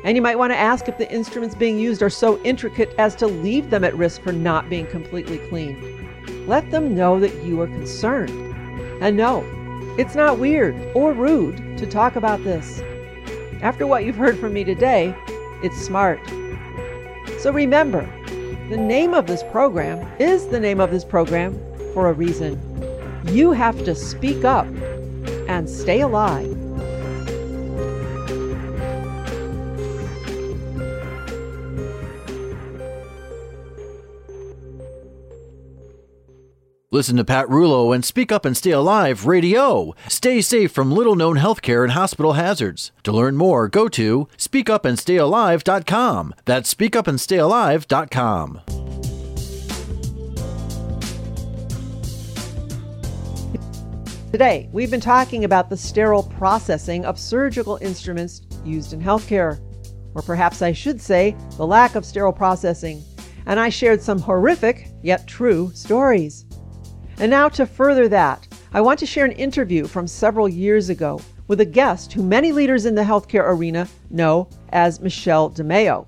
And 0.03 0.17
you 0.17 0.22
might 0.22 0.38
want 0.38 0.51
to 0.51 0.57
ask 0.57 0.89
if 0.89 0.98
the 0.98 1.10
instruments 1.10 1.55
being 1.55 1.79
used 1.79 2.01
are 2.01 2.10
so 2.10 2.41
intricate 2.43 2.93
as 2.98 3.15
to 3.15 3.27
leave 3.27 3.69
them 3.69 3.86
at 3.86 3.96
risk 3.96 4.22
for 4.22 4.34
not 4.34 4.69
being 4.69 4.86
completely 4.88 5.38
clean. 5.50 6.46
Let 6.46 6.69
them 6.72 6.93
know 6.93 7.22
that 7.22 7.43
you 7.43 7.62
are 7.62 7.67
concerned. 7.67 8.31
And 9.01 9.15
no, 9.15 9.46
it's 9.98 10.15
not 10.15 10.39
weird 10.39 10.75
or 10.93 11.13
rude 11.13 11.77
to 11.77 11.86
talk 11.86 12.17
about 12.17 12.43
this. 12.43 12.81
After 13.62 13.88
what 13.88 14.03
you've 14.03 14.17
heard 14.17 14.38
from 14.38 14.53
me 14.53 14.65
today, 14.65 15.15
it's 15.64 15.78
smart. 15.78 16.20
So 17.40 17.52
remember, 17.52 18.10
the 18.70 18.78
name 18.78 19.14
of 19.14 19.28
this 19.28 19.44
program 19.52 20.06
is 20.20 20.48
the 20.48 20.60
name 20.60 20.80
of 20.80 20.92
this 20.92 21.06
program 21.06 21.58
for 21.94 22.10
a 22.10 22.14
reason. 22.14 22.60
You 23.26 23.52
have 23.52 23.84
to 23.86 23.96
speak 23.96 24.44
up 24.44 24.68
and 25.48 25.70
stay 25.70 26.02
alive. 26.02 26.57
Listen 36.89 37.17
to 37.17 37.25
Pat 37.25 37.48
Rulo 37.48 37.94
and 37.94 38.06
Speak 38.06 38.32
Up 38.32 38.46
and 38.46 38.56
Stay 38.56 38.72
Alive 38.72 39.25
Radio. 39.25 39.94
Stay 40.08 40.39
safe 40.39 40.72
from 40.72 40.89
little 40.89 41.17
known 41.17 41.36
healthcare 41.36 41.84
and 41.84 41.91
hospital 41.91 42.34
hazards. 42.34 42.94
To 43.03 43.12
learn 43.12 43.36
more, 43.36 43.67
go 43.67 43.89
to 43.89 44.29
speakupandstayalive.com. 44.38 46.34
That's 46.46 46.74
speakupandstayalive.com. 46.74 48.62
Today, 54.32 54.70
we've 54.72 54.89
been 54.89 55.01
talking 55.01 55.44
about 55.44 55.70
the 55.70 55.75
sterile 55.75 56.24
processing 56.24 57.03
of 57.03 57.20
surgical 57.20 57.77
instruments 57.82 58.44
used 58.63 58.94
in 58.94 59.01
healthcare. 59.01 59.60
Or 60.15 60.22
perhaps 60.22 60.62
I 60.62 60.72
should 60.72 61.01
say, 61.01 61.36
the 61.58 61.67
lack 61.67 61.96
of 61.96 62.06
sterile 62.06 62.32
processing. 62.32 63.03
And 63.46 63.60
I 63.60 63.67
shared 63.67 64.01
some 64.01 64.20
horrific, 64.20 64.88
yet 65.03 65.27
true, 65.27 65.70
stories. 65.74 66.47
And 67.19 67.31
now, 67.31 67.50
to 67.50 67.65
further 67.65 68.07
that, 68.09 68.47
I 68.74 68.81
want 68.81 69.00
to 69.00 69.07
share 69.07 69.25
an 69.25 69.31
interview 69.31 69.88
from 69.88 70.05
several 70.05 70.47
years 70.47 70.89
ago 70.89 71.19
with 71.47 71.59
a 71.59 71.65
guest 71.65 72.13
who 72.13 72.21
many 72.21 72.51
leaders 72.51 72.86
in 72.86 72.93
the 72.93 73.01
healthcare 73.01 73.50
arena 73.50 73.88
know 74.12 74.47
as 74.69 75.00
Michelle 75.00 75.50
DeMeo. 75.50 76.05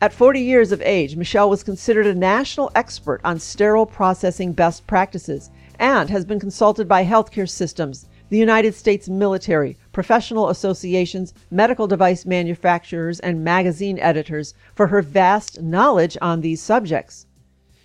At 0.00 0.12
40 0.12 0.40
years 0.40 0.72
of 0.72 0.82
age, 0.82 1.14
Michelle 1.14 1.48
was 1.48 1.62
considered 1.62 2.08
a 2.08 2.14
national 2.16 2.72
expert 2.74 3.20
on 3.22 3.38
sterile 3.38 3.86
processing 3.86 4.52
best 4.52 4.88
practices 4.88 5.50
and 5.78 6.10
has 6.10 6.24
been 6.24 6.40
consulted 6.40 6.88
by 6.88 7.04
healthcare 7.04 7.48
systems, 7.48 8.06
the 8.28 8.38
United 8.38 8.74
States 8.74 9.08
military, 9.08 9.76
professional 9.92 10.48
associations, 10.48 11.32
medical 11.52 11.86
device 11.86 12.26
manufacturers, 12.26 13.20
and 13.20 13.44
magazine 13.44 14.00
editors 14.00 14.54
for 14.74 14.88
her 14.88 15.02
vast 15.02 15.62
knowledge 15.62 16.18
on 16.20 16.40
these 16.40 16.60
subjects. 16.60 17.26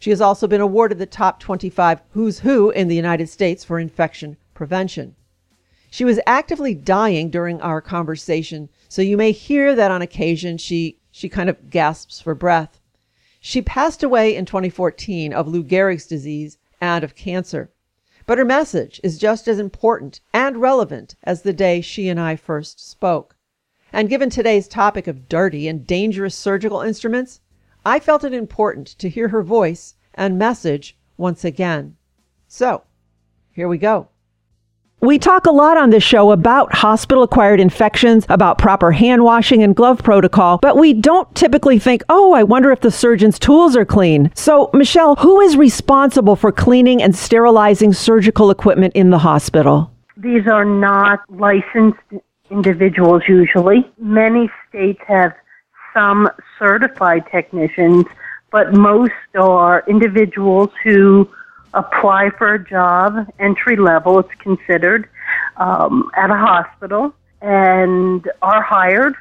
She 0.08 0.12
has 0.12 0.22
also 0.22 0.48
been 0.48 0.62
awarded 0.62 1.00
the 1.00 1.06
top 1.06 1.38
25 1.42 2.00
Who's 2.12 2.40
Who 2.40 2.70
in 2.70 2.88
the 2.88 2.96
United 2.96 3.28
States 3.28 3.66
for 3.66 3.78
infection 3.78 4.38
prevention. 4.54 5.18
She 5.92 6.06
was 6.06 6.22
actively 6.26 6.74
dying 6.74 7.30
during 7.30 7.60
our 7.60 7.82
conversation, 7.82 8.70
so 8.88 9.02
you 9.02 9.18
may 9.18 9.34
hear 9.34 9.76
that 9.76 9.92
on 9.92 10.02
occasion 10.02 10.58
she, 10.58 10.98
she 11.12 11.28
kind 11.28 11.50
of 11.50 11.70
gasps 11.70 12.22
for 12.22 12.34
breath. 12.34 12.80
She 13.42 13.62
passed 13.62 14.02
away 14.02 14.34
in 14.34 14.46
2014 14.46 15.34
of 15.34 15.46
Lou 15.46 15.62
Gehrig's 15.62 16.08
disease 16.08 16.58
and 16.80 17.04
of 17.04 17.14
cancer. 17.14 17.70
But 18.26 18.38
her 18.38 18.46
message 18.46 19.02
is 19.04 19.18
just 19.18 19.46
as 19.46 19.60
important 19.60 20.22
and 20.34 20.62
relevant 20.62 21.18
as 21.24 21.42
the 21.42 21.52
day 21.52 21.82
she 21.82 22.08
and 22.08 22.18
I 22.18 22.38
first 22.38 22.80
spoke. 22.80 23.36
And 23.92 24.08
given 24.08 24.30
today's 24.30 24.70
topic 24.70 25.06
of 25.06 25.28
dirty 25.28 25.68
and 25.68 25.86
dangerous 25.86 26.34
surgical 26.34 26.80
instruments, 26.80 27.42
I 27.86 28.00
felt 28.00 28.24
it 28.24 28.34
important 28.34 28.88
to 29.00 29.10
hear 29.10 29.28
her 29.28 29.44
voice 29.44 29.96
and 30.18 30.38
message 30.38 30.98
once 31.16 31.46
again. 31.46 31.96
So, 32.48 32.84
here 33.54 33.68
we 33.68 33.78
go. 33.78 34.10
We 35.00 35.20
talk 35.20 35.46
a 35.46 35.52
lot 35.52 35.78
on 35.78 35.92
this 35.92 36.02
show 36.02 36.32
about 36.32 36.74
hospital 36.74 37.22
acquired 37.22 37.60
infections, 37.60 38.26
about 38.30 38.58
proper 38.58 38.92
hand 38.92 39.24
washing 39.24 39.62
and 39.62 39.76
glove 39.76 40.02
protocol, 40.04 40.58
but 40.58 40.76
we 40.76 40.92
don't 40.92 41.34
typically 41.36 41.78
think, 41.78 42.02
oh, 42.10 42.34
I 42.34 42.42
wonder 42.42 42.72
if 42.72 42.82
the 42.82 42.90
surgeon's 42.90 43.38
tools 43.38 43.76
are 43.76 43.86
clean. 43.86 44.32
So, 44.34 44.72
Michelle, 44.74 45.16
who 45.18 45.40
is 45.40 45.56
responsible 45.56 46.36
for 46.36 46.52
cleaning 46.52 47.04
and 47.04 47.16
sterilizing 47.16 47.94
surgical 47.94 48.50
equipment 48.50 48.96
in 48.96 49.12
the 49.12 49.20
hospital? 49.20 49.92
These 50.18 50.48
are 50.48 50.66
not 50.66 51.20
licensed 51.30 52.00
individuals 52.50 53.22
usually. 53.28 53.88
Many 54.00 54.50
states 54.68 55.02
have 55.08 55.34
some 55.94 56.28
certified 56.58 57.24
technicians, 57.32 58.06
but 58.52 58.74
most 58.74 59.12
are 59.36 59.84
individuals 59.88 60.70
who 60.84 61.30
apply 61.74 62.30
for 62.38 62.54
a 62.54 62.64
job, 62.64 63.28
entry 63.40 63.76
level, 63.76 64.20
it's 64.20 64.34
considered, 64.40 65.10
um, 65.58 66.10
at 66.16 66.30
a 66.30 66.36
hospital, 66.36 67.14
and 67.42 68.30
are 68.42 68.62
hired 68.62 69.16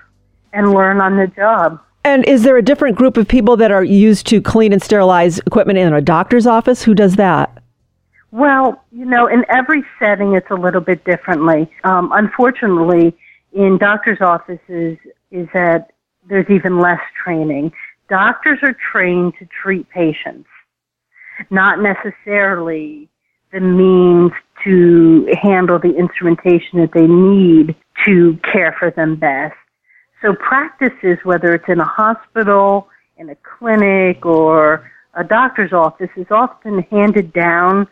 and 0.52 0.73
learn 0.73 1.00
on 1.00 1.16
the 1.16 1.26
job. 1.26 1.80
And 2.04 2.25
is 2.25 2.45
there 2.45 2.56
a 2.56 2.62
different 2.62 2.97
group 2.97 3.16
of 3.16 3.26
people 3.26 3.56
that 3.56 3.73
are 3.73 3.83
used 3.83 4.28
to 4.28 4.40
clean 4.40 4.73
and 4.73 4.80
sterilize 4.80 5.38
equipment 5.40 5.78
in 5.78 5.92
a 5.92 6.00
doctor's 6.00 6.47
office? 6.47 6.83
Who 6.85 6.95
does 6.95 7.16
that? 7.16 7.62
Well, 8.30 8.83
you 8.92 9.04
know, 9.04 9.26
in 9.26 9.45
every 9.49 9.83
setting, 9.99 10.35
it's 10.35 10.50
a 10.50 10.54
little 10.54 10.80
bit 10.80 11.04
differently. 11.04 11.71
Um, 11.85 12.11
unfortunately, 12.12 13.16
in 13.52 13.78
doctors' 13.78 14.21
offices, 14.21 14.99
is 15.30 15.49
that 15.52 15.92
there's 16.28 16.49
even 16.49 16.78
less 16.78 17.00
training. 17.23 17.73
Doctors 18.08 18.58
are 18.62 18.76
trained 18.92 19.34
to 19.38 19.48
treat 19.62 19.88
patients, 19.90 20.48
not 21.50 21.80
necessarily 21.80 23.08
the 23.52 23.60
means 23.60 24.32
to 24.64 25.28
handle 25.42 25.78
the 25.78 25.94
instrumentation 25.96 26.80
that 26.80 26.90
they 26.94 27.06
need 27.06 27.75
to 28.04 28.38
care 28.52 28.75
for 28.78 28.90
them 28.90 29.16
best. 29.16 29.54
So 30.22 30.34
practices, 30.34 31.18
whether 31.25 31.54
it's 31.54 31.68
in 31.68 31.80
a 31.80 31.84
hospital, 31.84 32.88
in 33.16 33.28
a 33.30 33.36
clinic, 33.36 34.25
or 34.25 34.90
a 35.14 35.25
doctor's 35.25 35.72
office, 35.72 36.10
is 36.16 36.26
often 36.30 36.80
handed 36.90 37.32
down 37.32 37.88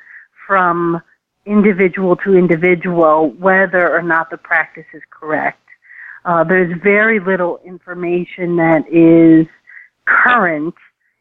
from 0.46 1.00
individual 1.46 2.16
to 2.16 2.34
individual, 2.34 3.30
whether 3.38 3.94
or 3.94 4.02
not 4.02 4.30
the 4.30 4.36
practice 4.36 4.86
is 4.94 5.02
correct. 5.10 5.60
Uh, 6.24 6.42
there's 6.44 6.72
very 6.82 7.20
little 7.20 7.60
information 7.64 8.56
that 8.56 8.84
is 8.90 9.46
current 10.06 10.74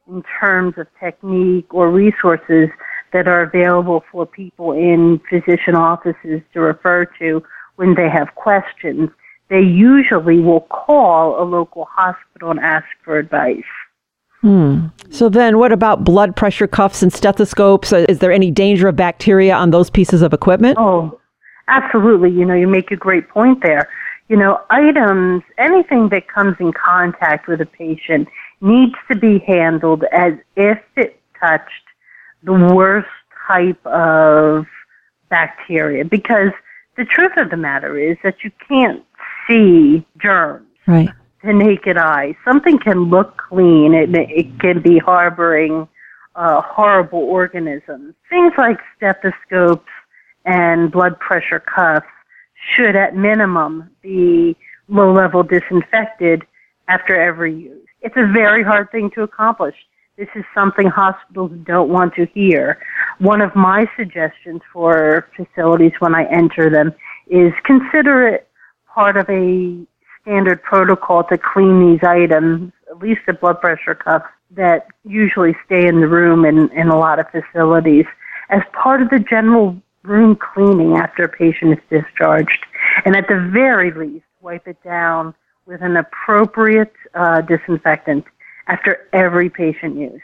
in 0.08 0.24
terms 0.40 0.74
of 0.78 0.88
technique 1.00 1.74
or 1.74 1.90
resources 1.92 2.70
that 3.14 3.28
are 3.28 3.44
available 3.44 4.04
for 4.12 4.26
people 4.26 4.72
in 4.72 5.22
physician 5.30 5.76
offices 5.76 6.42
to 6.54 6.60
refer 6.60 7.06
to 7.20 7.44
when 7.76 7.96
they 7.96 8.10
have 8.10 8.34
questions. 8.36 9.10
They 9.50 9.62
usually 9.62 10.40
will 10.40 10.62
call 10.62 11.42
a 11.42 11.46
local 11.46 11.86
hospital 11.90 12.52
and 12.52 12.60
ask 12.60 12.86
for 13.04 13.18
advice. 13.18 13.64
Hmm. 14.42 14.88
So 15.10 15.30
then, 15.30 15.58
what 15.58 15.72
about 15.72 16.04
blood 16.04 16.36
pressure 16.36 16.68
cuffs 16.68 17.02
and 17.02 17.14
stethoscopes? 17.14 17.94
Is 17.94 18.20
there 18.20 18.32
any 18.32 18.52
danger 18.52 18.90
of 18.90 18.96
bacteria 18.96 19.56
on 19.56 19.72
those 19.72 19.90
pieces 19.90 20.22
of 20.22 20.34
equipment? 20.34 20.78
Oh, 20.78 21.20
Absolutely. 21.68 22.32
You 22.32 22.46
know, 22.46 22.54
you 22.54 22.68
make 22.68 22.92
a 22.92 22.96
great 22.96 23.30
point 23.30 23.62
there. 23.64 23.90
You 24.30 24.38
know, 24.38 24.62
items, 24.70 25.44
anything 25.58 26.10
that 26.10 26.28
comes 26.28 26.56
in 26.60 26.74
contact 26.74 27.48
with 27.48 27.62
a 27.62 27.66
patient 27.66 28.28
needs 28.64 28.96
to 29.12 29.18
be 29.18 29.40
handled 29.40 30.06
as 30.12 30.34
if 30.56 30.80
it 30.96 31.20
touched 31.40 31.70
the 32.44 32.54
worst 32.54 33.10
type 33.48 33.86
of 33.86 34.66
bacteria 35.30 36.06
because 36.06 36.52
the 36.96 37.06
truth 37.06 37.34
of 37.38 37.50
the 37.50 37.58
matter 37.58 37.98
is 37.98 38.18
that 38.24 38.44
you 38.44 38.52
can't 38.68 39.04
see 39.48 40.06
germs. 40.22 40.68
Right. 40.88 41.10
The 41.44 41.54
naked 41.54 41.98
eye. 41.98 42.36
Something 42.46 42.80
can 42.80 43.10
look 43.10 43.38
clean. 43.38 43.94
It, 43.94 44.10
it 44.16 44.60
can 44.60 44.82
be 44.82 44.98
harboring 44.98 45.88
uh, 46.36 46.62
horrible 46.62 47.20
organisms. 47.20 48.16
Things 48.30 48.54
like 48.58 48.80
stethoscopes 48.96 49.90
and 50.46 50.92
blood 50.92 51.20
pressure 51.20 51.60
cuffs 51.60 52.06
should 52.76 52.96
at 52.96 53.16
minimum 53.16 53.90
be 54.02 54.56
low 54.88 55.12
level 55.12 55.44
disinfected 55.44 56.44
after 56.88 57.20
every 57.20 57.54
use. 57.54 57.83
It's 58.04 58.18
a 58.18 58.28
very 58.32 58.64
hard 58.64 58.92
thing 58.92 59.10
to 59.12 59.24
accomplish. 59.24 59.76
This 60.18 60.28
is 60.36 60.44
something 60.54 60.88
hospitals 60.88 61.52
don't 61.64 61.90
want 61.90 62.14
to 62.16 62.28
hear. 62.34 62.78
One 63.20 63.42
of 63.42 63.56
my 63.56 63.90
suggestions 63.98 64.62
for 64.72 65.30
facilities 65.36 65.94
when 66.00 66.14
I 66.14 66.26
enter 66.26 66.70
them 66.70 66.94
is 67.28 67.54
consider 67.64 68.28
it 68.28 68.48
part 68.94 69.16
of 69.16 69.28
a 69.30 69.78
standard 70.22 70.62
protocol 70.62 71.24
to 71.24 71.38
clean 71.38 71.92
these 71.92 72.04
items, 72.04 72.74
at 72.92 73.00
least 73.00 73.22
the 73.26 73.34
blood 73.34 73.60
pressure 73.62 73.96
cuffs 73.96 74.26
that 74.52 74.88
usually 75.06 75.56
stay 75.66 75.88
in 75.88 76.02
the 76.02 76.08
room 76.08 76.46
in, 76.46 76.70
in 76.72 76.90
a 76.90 76.98
lot 76.98 77.20
of 77.20 77.26
facilities, 77.32 78.06
as 78.50 78.62
part 78.74 79.02
of 79.02 79.10
the 79.10 79.20
general 79.20 79.76
room 80.04 80.36
cleaning 80.36 80.98
after 80.98 81.24
a 81.24 81.30
patient 81.30 81.72
is 81.72 82.02
discharged. 82.02 82.66
And 83.06 83.16
at 83.16 83.28
the 83.28 83.50
very 83.52 83.92
least, 83.92 84.26
wipe 84.42 84.68
it 84.68 84.78
down 84.84 85.34
with 85.66 85.82
an 85.82 85.98
appropriate 85.98 86.94
uh, 87.14 87.42
disinfectant 87.42 88.26
after 88.68 89.08
every 89.14 89.50
patient 89.50 89.98
use. 89.98 90.22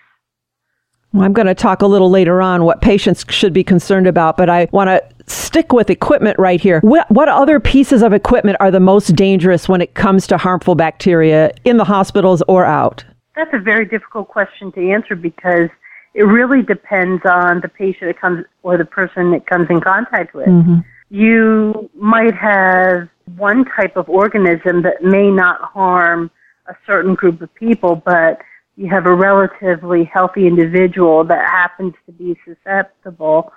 Well, 1.13 1.23
I'm 1.23 1.33
going 1.33 1.47
to 1.47 1.55
talk 1.55 1.81
a 1.81 1.87
little 1.87 2.11
later 2.11 2.41
on 2.41 2.63
what 2.65 2.81
patients 2.81 3.25
should 3.29 3.51
be 3.51 3.63
concerned 3.63 4.05
about, 4.05 4.37
but 4.37 4.47
I 4.47 4.67
want 4.71 4.89
to 4.89 5.03
stick 5.25 5.73
with 5.73 5.89
equipment 5.89 6.37
right 6.37 6.61
here. 6.61 6.81
What, 6.81 7.09
what 7.09 7.27
other 7.27 7.59
pieces 7.59 8.03
of 8.03 8.13
equipment 8.13 8.57
are 8.59 8.69
the 8.69 8.79
most 8.79 9.15
dangerous 9.15 9.67
when 9.67 9.81
it 9.81 9.95
comes 9.95 10.27
to 10.27 10.37
harmful 10.37 10.75
bacteria 10.75 11.51
in 11.65 11.77
the 11.77 11.83
hospitals 11.83 12.43
or 12.47 12.63
out? 12.63 13.03
That's 13.35 13.49
a 13.53 13.59
very 13.59 13.85
difficult 13.85 14.27
question 14.27 14.71
to 14.73 14.91
answer 14.91 15.15
because 15.15 15.69
it 16.13 16.23
really 16.23 16.61
depends 16.61 17.23
on 17.25 17.61
the 17.61 17.69
patient 17.69 18.11
it 18.11 18.19
comes 18.19 18.45
or 18.61 18.77
the 18.77 18.85
person 18.85 19.33
it 19.33 19.47
comes 19.47 19.67
in 19.69 19.81
contact 19.81 20.35
with. 20.35 20.47
Mm-hmm. 20.47 20.79
You 21.09 21.89
might 21.95 22.35
have 22.35 23.09
one 23.35 23.65
type 23.65 23.97
of 23.97 24.09
organism 24.09 24.83
that 24.83 25.01
may 25.01 25.29
not 25.29 25.61
harm 25.61 26.29
a 26.67 26.75
certain 26.85 27.15
group 27.15 27.41
of 27.41 27.53
people, 27.55 27.95
but 27.95 28.39
you 28.75 28.87
have 28.89 29.07
a 29.07 29.13
relatively 29.13 30.09
healthy 30.13 30.47
individual 30.47 31.23
that 31.25 31.49
happens 31.49 31.93
to 32.05 32.11
be 32.11 32.37
susceptible 32.45 33.51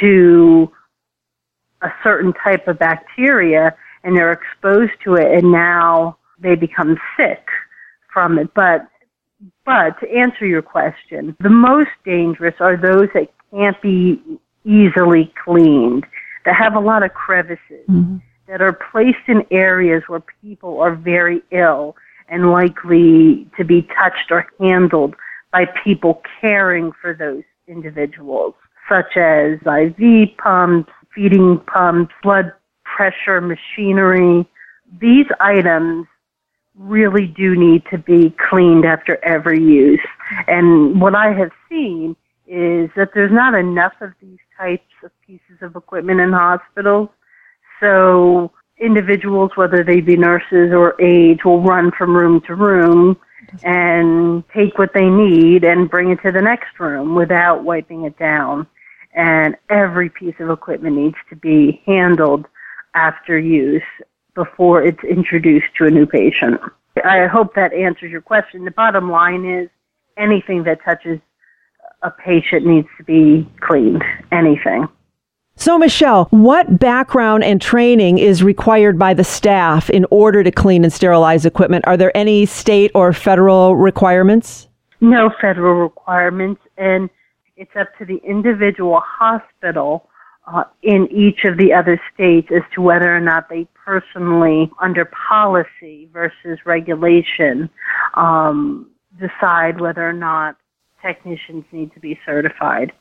to 0.00 0.70
a 1.82 1.88
certain 2.02 2.32
type 2.44 2.66
of 2.68 2.78
bacteria 2.78 3.74
and 4.02 4.16
they're 4.16 4.32
exposed 4.32 4.92
to 5.04 5.14
it 5.14 5.38
and 5.38 5.50
now 5.50 6.16
they 6.38 6.54
become 6.54 6.96
sick 7.16 7.46
from 8.12 8.38
it. 8.38 8.52
But 8.54 8.88
but 9.64 9.98
to 10.00 10.10
answer 10.10 10.46
your 10.46 10.62
question, 10.62 11.36
the 11.40 11.50
most 11.50 11.90
dangerous 12.04 12.54
are 12.60 12.76
those 12.76 13.08
that 13.14 13.28
can't 13.50 13.80
be 13.82 14.22
easily 14.64 15.32
cleaned, 15.44 16.06
that 16.46 16.54
have 16.54 16.74
a 16.74 16.80
lot 16.80 17.02
of 17.02 17.12
crevices, 17.12 17.84
mm-hmm. 17.88 18.16
that 18.48 18.62
are 18.62 18.72
placed 18.72 19.28
in 19.28 19.44
areas 19.50 20.02
where 20.06 20.22
people 20.40 20.80
are 20.80 20.94
very 20.94 21.42
ill 21.50 21.96
and 22.28 22.50
likely 22.50 23.46
to 23.58 23.64
be 23.64 23.82
touched 23.82 24.30
or 24.30 24.46
handled 24.58 25.14
by 25.52 25.66
people 25.84 26.22
caring 26.40 26.92
for 27.00 27.12
those 27.12 27.42
individuals, 27.68 28.54
such 28.88 29.16
as 29.16 29.58
IV 29.66 30.36
pumps, 30.38 30.90
feeding 31.14 31.58
pumps, 31.66 32.14
blood 32.22 32.52
pressure 32.84 33.40
machinery. 33.40 34.48
These 35.00 35.26
items 35.40 36.06
really 36.76 37.26
do 37.26 37.56
need 37.56 37.82
to 37.90 37.98
be 37.98 38.34
cleaned 38.50 38.84
after 38.84 39.18
every 39.24 39.60
use. 39.62 40.06
And 40.46 41.00
what 41.00 41.14
I 41.14 41.32
have 41.32 41.50
seen 41.68 42.14
is 42.46 42.90
that 42.96 43.10
there's 43.14 43.32
not 43.32 43.54
enough 43.54 43.94
of 44.00 44.12
these 44.20 44.38
types 44.56 44.92
of 45.04 45.10
pieces 45.26 45.62
of 45.62 45.76
equipment 45.76 46.20
in 46.20 46.32
hospitals. 46.32 47.08
So 47.80 48.52
individuals, 48.78 49.52
whether 49.54 49.82
they 49.82 50.00
be 50.00 50.16
nurses 50.16 50.72
or 50.72 51.00
aides, 51.00 51.44
will 51.44 51.62
run 51.62 51.92
from 51.92 52.16
room 52.16 52.40
to 52.42 52.54
room 52.54 53.16
and 53.62 54.42
take 54.54 54.78
what 54.78 54.92
they 54.92 55.08
need 55.08 55.64
and 55.64 55.90
bring 55.90 56.10
it 56.10 56.20
to 56.22 56.32
the 56.32 56.42
next 56.42 56.78
room 56.78 57.14
without 57.14 57.64
wiping 57.64 58.04
it 58.04 58.18
down. 58.18 58.66
And 59.14 59.56
every 59.70 60.10
piece 60.10 60.34
of 60.40 60.50
equipment 60.50 60.96
needs 60.96 61.16
to 61.30 61.36
be 61.36 61.82
handled 61.86 62.46
after 62.94 63.38
use 63.38 63.82
before 64.34 64.82
it's 64.82 65.02
introduced 65.04 65.74
to 65.78 65.86
a 65.86 65.90
new 65.90 66.06
patient. 66.06 66.60
I 67.04 67.26
hope 67.26 67.54
that 67.54 67.72
answers 67.72 68.10
your 68.10 68.20
question. 68.20 68.64
The 68.64 68.70
bottom 68.70 69.10
line 69.10 69.44
is 69.44 69.68
anything 70.16 70.64
that 70.64 70.82
touches 70.84 71.20
a 72.02 72.10
patient 72.10 72.66
needs 72.66 72.88
to 72.98 73.04
be 73.04 73.48
cleaned. 73.60 74.04
Anything. 74.32 74.88
So, 75.58 75.78
Michelle, 75.78 76.26
what 76.30 76.78
background 76.78 77.42
and 77.42 77.60
training 77.62 78.18
is 78.18 78.42
required 78.42 78.98
by 78.98 79.14
the 79.14 79.24
staff 79.24 79.88
in 79.88 80.04
order 80.10 80.44
to 80.44 80.50
clean 80.50 80.84
and 80.84 80.92
sterilize 80.92 81.46
equipment? 81.46 81.86
Are 81.86 81.96
there 81.96 82.14
any 82.14 82.44
state 82.44 82.90
or 82.94 83.14
federal 83.14 83.74
requirements? 83.74 84.68
No 85.00 85.30
federal 85.40 85.74
requirements, 85.74 86.60
and 86.76 87.08
it's 87.56 87.74
up 87.74 87.88
to 87.98 88.04
the 88.04 88.18
individual 88.18 89.00
hospital 89.02 90.10
uh, 90.46 90.64
in 90.82 91.08
each 91.10 91.44
of 91.44 91.56
the 91.56 91.72
other 91.72 92.00
states 92.12 92.48
as 92.54 92.62
to 92.74 92.82
whether 92.82 93.14
or 93.14 93.20
not 93.20 93.48
they 93.48 93.66
personally, 93.74 94.70
under 94.80 95.06
policy 95.06 96.08
versus 96.12 96.58
regulation, 96.66 97.70
um, 98.14 98.90
decide 99.18 99.80
whether 99.80 100.06
or 100.06 100.12
not 100.12 100.56
technicians 101.06 101.64
need 101.72 101.92
to 101.94 102.00
be 102.00 102.18
certified. 102.26 102.92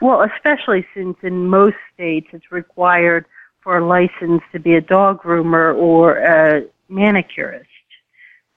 Well, 0.00 0.22
especially 0.22 0.86
since 0.94 1.16
in 1.22 1.46
most 1.46 1.76
states 1.94 2.28
it's 2.32 2.50
required 2.50 3.26
for 3.62 3.78
a 3.78 3.86
license 3.86 4.42
to 4.52 4.58
be 4.58 4.74
a 4.74 4.80
dog 4.80 5.22
groomer 5.22 5.76
or 5.76 6.18
a 6.18 6.64
manicurist, 6.88 7.66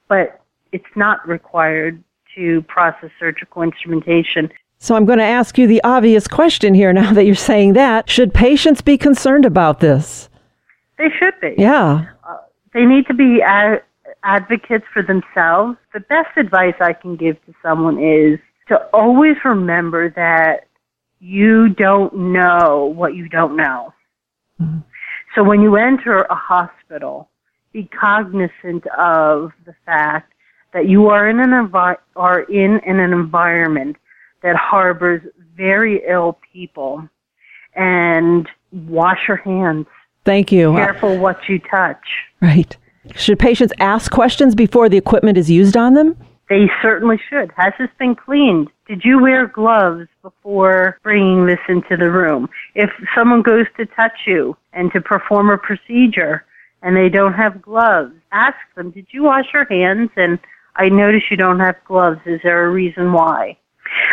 but 0.08 0.40
it's 0.72 0.84
not 0.96 1.26
required 1.28 2.02
to 2.34 2.62
process 2.62 3.10
surgical 3.18 3.62
instrumentation. 3.62 4.50
So 4.78 4.96
I'm 4.96 5.04
going 5.04 5.18
to 5.18 5.24
ask 5.24 5.56
you 5.56 5.66
the 5.66 5.82
obvious 5.84 6.26
question 6.26 6.74
here 6.74 6.92
now 6.92 7.12
that 7.12 7.24
you're 7.24 7.34
saying 7.34 7.74
that. 7.74 8.10
Should 8.10 8.34
patients 8.34 8.80
be 8.82 8.98
concerned 8.98 9.44
about 9.44 9.80
this? 9.80 10.28
They 10.98 11.10
should 11.18 11.34
be. 11.40 11.54
Yeah. 11.58 12.06
Uh, 12.28 12.38
they 12.72 12.84
need 12.84 13.06
to 13.06 13.14
be 13.14 13.40
ad- 13.42 13.82
advocates 14.24 14.84
for 14.92 15.02
themselves. 15.02 15.78
The 15.92 16.00
best 16.00 16.36
advice 16.36 16.74
I 16.80 16.92
can 16.92 17.16
give 17.16 17.42
to 17.46 17.54
someone 17.62 18.02
is 18.02 18.38
to 18.68 18.76
always 18.92 19.36
remember 19.44 20.10
that 20.10 20.66
you 21.20 21.70
don't 21.70 22.14
know 22.32 22.92
what 22.94 23.14
you 23.14 23.28
don't 23.28 23.56
know. 23.56 23.92
Mm-hmm. 24.60 24.80
So 25.34 25.42
when 25.42 25.60
you 25.62 25.76
enter 25.76 26.22
a 26.22 26.34
hospital, 26.34 27.28
be 27.72 27.84
cognizant 27.84 28.86
of 28.98 29.52
the 29.66 29.74
fact 29.84 30.32
that 30.72 30.88
you 30.88 31.08
are 31.08 31.28
in 31.28 31.40
an 31.40 31.50
envi- 31.50 31.98
are 32.14 32.40
in, 32.42 32.80
in 32.86 33.00
an 33.00 33.12
environment 33.12 33.96
that 34.42 34.54
harbors 34.56 35.22
very 35.56 36.02
ill 36.06 36.38
people 36.52 37.08
and 37.74 38.48
wash 38.72 39.26
your 39.26 39.38
hands. 39.38 39.86
Thank 40.24 40.52
you. 40.52 40.72
Careful 40.74 41.18
what 41.18 41.48
you 41.48 41.58
touch. 41.58 42.04
Right. 42.40 42.76
Should 43.16 43.38
patients 43.38 43.72
ask 43.80 44.10
questions 44.10 44.54
before 44.54 44.88
the 44.88 44.96
equipment 44.96 45.36
is 45.36 45.50
used 45.50 45.76
on 45.76 45.94
them? 45.94 46.16
They 46.48 46.70
certainly 46.82 47.18
should. 47.30 47.52
Has 47.56 47.72
this 47.78 47.88
been 47.98 48.14
cleaned? 48.14 48.68
Did 48.86 49.02
you 49.04 49.20
wear 49.20 49.46
gloves 49.46 50.08
before 50.22 50.98
bringing 51.02 51.46
this 51.46 51.60
into 51.68 51.96
the 51.96 52.10
room? 52.10 52.48
If 52.74 52.90
someone 53.14 53.42
goes 53.42 53.66
to 53.78 53.86
touch 53.86 54.26
you 54.26 54.56
and 54.72 54.92
to 54.92 55.00
perform 55.00 55.48
a 55.50 55.56
procedure 55.56 56.44
and 56.82 56.94
they 56.94 57.08
don't 57.08 57.32
have 57.32 57.62
gloves, 57.62 58.12
ask 58.32 58.58
them, 58.76 58.90
did 58.90 59.06
you 59.10 59.22
wash 59.22 59.46
your 59.54 59.64
hands? 59.70 60.10
And 60.16 60.38
I 60.76 60.90
notice 60.90 61.22
you 61.30 61.38
don't 61.38 61.60
have 61.60 61.76
gloves. 61.86 62.20
Is 62.26 62.40
there 62.42 62.66
a 62.66 62.70
reason 62.70 63.12
why? 63.12 63.56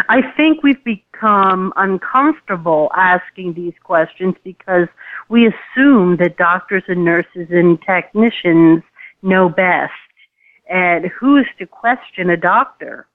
I 0.09 0.21
think 0.37 0.63
we've 0.63 0.83
become 0.83 1.73
uncomfortable 1.75 2.91
asking 2.95 3.53
these 3.53 3.73
questions 3.83 4.35
because 4.43 4.87
we 5.27 5.47
assume 5.47 6.17
that 6.17 6.37
doctors 6.37 6.83
and 6.87 7.03
nurses 7.03 7.47
and 7.49 7.81
technicians 7.81 8.83
know 9.21 9.49
best. 9.49 9.91
And 10.71 11.07
who's 11.07 11.47
to 11.59 11.65
question 11.65 12.29
a 12.29 12.37
doctor? 12.37 13.05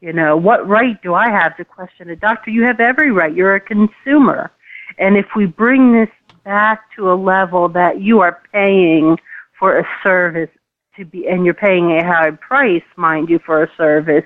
You 0.00 0.12
know, 0.12 0.36
what 0.36 0.68
right 0.68 1.02
do 1.02 1.14
I 1.14 1.30
have 1.30 1.56
to 1.56 1.64
question 1.64 2.10
a 2.10 2.16
doctor? 2.16 2.50
You 2.50 2.64
have 2.64 2.80
every 2.80 3.10
right. 3.10 3.34
You're 3.34 3.54
a 3.54 3.60
consumer. 3.60 4.52
And 4.98 5.16
if 5.16 5.26
we 5.34 5.46
bring 5.46 5.94
this 5.94 6.10
back 6.44 6.94
to 6.96 7.10
a 7.10 7.14
level 7.14 7.68
that 7.70 8.02
you 8.02 8.20
are 8.20 8.42
paying 8.52 9.16
for 9.58 9.78
a 9.78 9.88
service 10.02 10.50
to 10.96 11.06
be, 11.06 11.26
and 11.26 11.46
you're 11.46 11.54
paying 11.54 11.92
a 11.92 12.04
high 12.04 12.32
price, 12.32 12.84
mind 12.96 13.30
you, 13.30 13.38
for 13.38 13.62
a 13.62 13.70
service, 13.76 14.24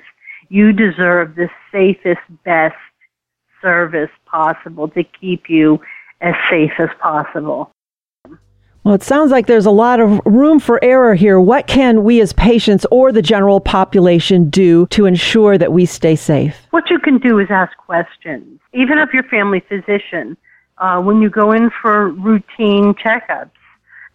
you 0.49 0.73
deserve 0.73 1.37
the 1.37 1.49
safest, 1.71 2.21
best 2.45 2.75
service 3.63 4.11
possible 4.27 4.89
to 4.89 5.05
keep 5.05 5.49
you 5.49 5.81
as 6.21 6.35
safe 6.51 6.73
as 6.81 6.91
possible. 7.01 7.71
Well, 8.83 8.95
it 8.95 9.03
sounds 9.03 9.31
like 9.31 9.47
there's 9.47 9.67
a 9.67 9.71
lot 9.71 10.01
of 10.01 10.21
room 10.25 10.59
for 10.59 10.83
error 10.83 11.15
here. 11.15 11.39
What 11.39 11.67
can 11.67 12.03
we 12.03 12.23
as 12.23 12.33
patients 12.33 12.87
or 12.91 13.13
the 13.13 13.21
general 13.21 13.61
population 13.61 14.49
do 14.49 14.87
to 14.87 15.05
ensure 15.05 15.59
that 15.59 15.71
we 15.71 15.85
stay 15.85 16.17
safe? 16.17 16.57
What 16.71 16.89
you 16.89 16.99
can 16.99 17.19
do 17.19 17.39
is 17.41 17.49
ask 17.51 17.77
questions, 17.77 18.59
even 18.73 18.97
of 18.97 19.11
your 19.13 19.25
family 19.25 19.61
physician. 19.69 20.35
Uh, 20.79 20.99
when 21.03 21.21
you 21.21 21.29
go 21.29 21.53
in 21.53 21.71
for 21.83 22.09
routine 22.09 22.95
checkups, 22.95 23.51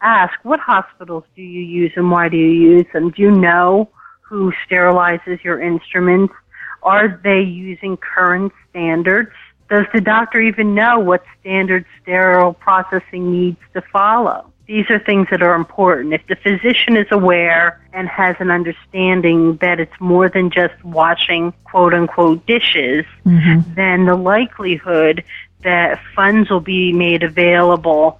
ask 0.01 0.33
what 0.41 0.59
hospitals 0.59 1.25
do 1.35 1.43
you 1.43 1.61
use 1.61 1.91
and 1.95 2.09
why 2.09 2.27
do 2.27 2.35
you 2.35 2.77
use 2.77 2.87
them? 2.91 3.11
Do 3.11 3.21
you 3.21 3.29
know 3.29 3.87
who 4.21 4.51
sterilizes 4.67 5.43
your 5.43 5.61
instruments? 5.61 6.33
Are 6.81 7.21
they 7.23 7.41
using 7.41 7.97
current 7.97 8.51
standards? 8.71 9.29
Does 9.69 9.85
the 9.93 10.01
doctor 10.01 10.41
even 10.41 10.73
know 10.73 10.97
what 10.97 11.23
standard 11.39 11.85
sterile 12.01 12.53
processing 12.53 13.31
needs 13.31 13.59
to 13.73 13.83
follow? 13.93 14.51
These 14.67 14.89
are 14.89 14.97
things 14.97 15.27
that 15.29 15.43
are 15.43 15.53
important. 15.53 16.13
If 16.13 16.25
the 16.27 16.35
physician 16.35 16.97
is 16.97 17.07
aware 17.11 17.85
and 17.93 18.07
has 18.07 18.35
an 18.39 18.49
understanding 18.49 19.57
that 19.57 19.79
it's 19.79 19.93
more 19.99 20.27
than 20.27 20.49
just 20.49 20.83
washing 20.83 21.53
quote 21.65 21.93
unquote 21.93 22.45
dishes, 22.47 23.05
mm-hmm. 23.25 23.73
then 23.75 24.05
the 24.05 24.15
likelihood 24.15 25.23
that 25.63 25.99
funds 26.15 26.49
will 26.49 26.61
be 26.61 26.93
made 26.93 27.21
available 27.21 28.19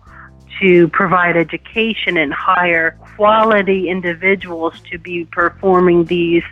to 0.61 0.87
provide 0.89 1.35
education 1.35 2.17
and 2.17 2.33
hire 2.33 2.91
quality 3.15 3.89
individuals 3.89 4.79
to 4.91 4.97
be 4.97 5.25
performing 5.25 6.05
these 6.05 6.43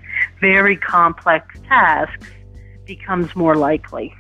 very 0.42 0.76
complex 0.76 1.48
tasks 1.68 2.28
becomes 2.86 3.34
more 3.36 3.56
likely. 3.56 4.14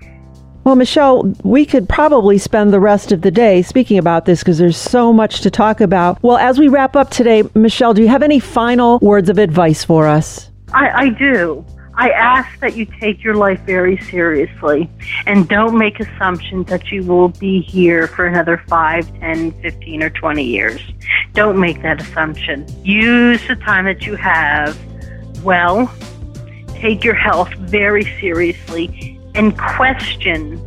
Well, 0.63 0.75
Michelle, 0.75 1.23
we 1.43 1.65
could 1.65 1.89
probably 1.89 2.37
spend 2.37 2.71
the 2.71 2.79
rest 2.79 3.11
of 3.11 3.21
the 3.21 3.31
day 3.31 3.61
speaking 3.63 3.97
about 3.97 4.23
this 4.23 4.39
because 4.39 4.57
there's 4.57 4.77
so 4.77 5.11
much 5.11 5.41
to 5.41 5.51
talk 5.51 5.81
about. 5.81 6.23
Well, 6.23 6.37
as 6.37 6.57
we 6.57 6.69
wrap 6.69 6.95
up 6.95 7.09
today, 7.09 7.43
Michelle, 7.53 7.93
do 7.93 8.01
you 8.01 8.07
have 8.07 8.23
any 8.23 8.39
final 8.39 8.97
words 8.99 9.27
of 9.27 9.37
advice 9.39 9.83
for 9.83 10.07
us? 10.07 10.49
I, 10.73 10.89
I 10.89 11.09
do. 11.09 11.65
I 11.95 12.09
ask 12.11 12.59
that 12.61 12.77
you 12.77 12.85
take 12.85 13.23
your 13.23 13.35
life 13.35 13.59
very 13.61 13.99
seriously 14.03 14.89
and 15.27 15.47
don't 15.49 15.77
make 15.77 15.99
assumptions 15.99 16.67
that 16.67 16.91
you 16.91 17.03
will 17.03 17.27
be 17.27 17.61
here 17.61 18.07
for 18.07 18.25
another 18.25 18.63
5, 18.67 19.19
10, 19.19 19.51
15, 19.61 20.01
or 20.01 20.09
20 20.09 20.43
years. 20.43 20.81
Don't 21.33 21.59
make 21.59 21.81
that 21.81 22.01
assumption. 22.01 22.65
Use 22.85 23.45
the 23.47 23.57
time 23.57 23.83
that 23.85 24.05
you 24.05 24.15
have 24.15 24.79
well. 25.43 25.93
Take 26.69 27.03
your 27.03 27.13
health 27.13 27.53
very 27.55 28.05
seriously 28.19 29.12
and 29.35 29.57
question 29.57 30.63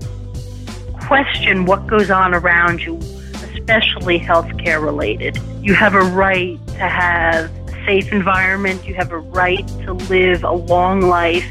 question 1.07 1.67
what 1.67 1.87
goes 1.87 2.11
on 2.11 2.35
around 2.35 2.81
you, 2.83 2.97
especially 3.55 4.19
healthcare 4.19 4.83
related. 4.83 5.39
You 5.61 5.73
have 5.75 5.95
a 5.95 6.01
right 6.01 6.59
to 6.69 6.89
have 6.89 7.51
a 7.69 7.85
safe 7.87 8.13
environment. 8.13 8.85
You 8.85 8.95
have 8.95 9.13
a 9.13 9.19
right 9.19 9.67
to 9.85 9.93
live 9.93 10.43
a 10.43 10.53
long 10.53 11.03
life 11.03 11.47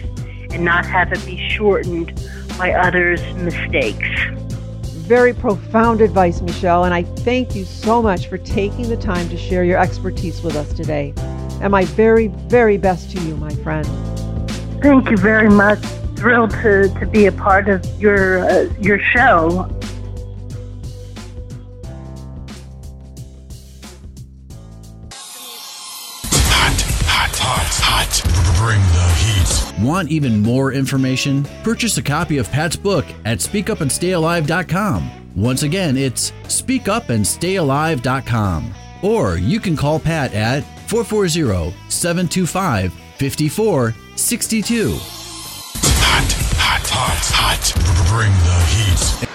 and 0.51 0.65
not 0.65 0.85
have 0.85 1.13
it 1.13 1.25
be 1.25 1.37
shortened 1.49 2.21
by 2.57 2.73
others' 2.73 3.21
mistakes. 3.35 4.07
Very 5.07 5.33
profound 5.33 6.01
advice, 6.01 6.41
Michelle, 6.41 6.83
and 6.83 6.93
I 6.93 7.03
thank 7.03 7.55
you 7.55 7.63
so 7.63 8.01
much 8.01 8.27
for 8.27 8.37
taking 8.37 8.89
the 8.89 8.97
time 8.97 9.29
to 9.29 9.37
share 9.37 9.63
your 9.63 9.79
expertise 9.79 10.41
with 10.41 10.55
us 10.55 10.73
today. 10.73 11.13
And 11.61 11.71
my 11.71 11.85
very, 11.85 12.27
very 12.27 12.77
best 12.77 13.11
to 13.11 13.21
you, 13.21 13.37
my 13.37 13.53
friend. 13.55 13.87
Thank 14.81 15.09
you 15.11 15.17
very 15.17 15.49
much 15.49 15.79
thrilled 16.25 16.49
to, 16.49 16.89
to 16.99 17.05
be 17.05 17.27
a 17.27 17.31
part 17.31 17.69
of 17.69 17.85
your 18.01 18.39
uh, 18.39 18.63
your 18.79 18.97
show. 18.97 19.69
Hot, 26.49 26.81
hot, 27.05 27.29
hot, 27.37 27.69
hot. 27.79 28.09
Bring 28.57 28.81
the 28.95 29.07
heat. 29.21 29.53
Want 29.85 30.09
even 30.09 30.41
more 30.41 30.73
information? 30.73 31.45
Purchase 31.63 31.95
a 31.97 32.01
copy 32.01 32.39
of 32.39 32.51
Pat's 32.51 32.75
book 32.75 33.05
at 33.23 33.37
speakupandstayalive.com. 33.37 35.11
Once 35.35 35.61
again, 35.61 35.95
it's 35.95 36.31
speakupandstayalive.com. 36.45 38.73
Or 39.03 39.37
you 39.37 39.59
can 39.59 39.77
call 39.77 39.99
Pat 39.99 40.33
at 40.33 40.63
440 40.89 41.75
725 41.89 42.91
5462. 43.19 45.14
Hot, 46.97 47.27
hot. 47.35 47.73
Bring 48.07 48.31
the 48.47 48.59
heat. 48.71 49.27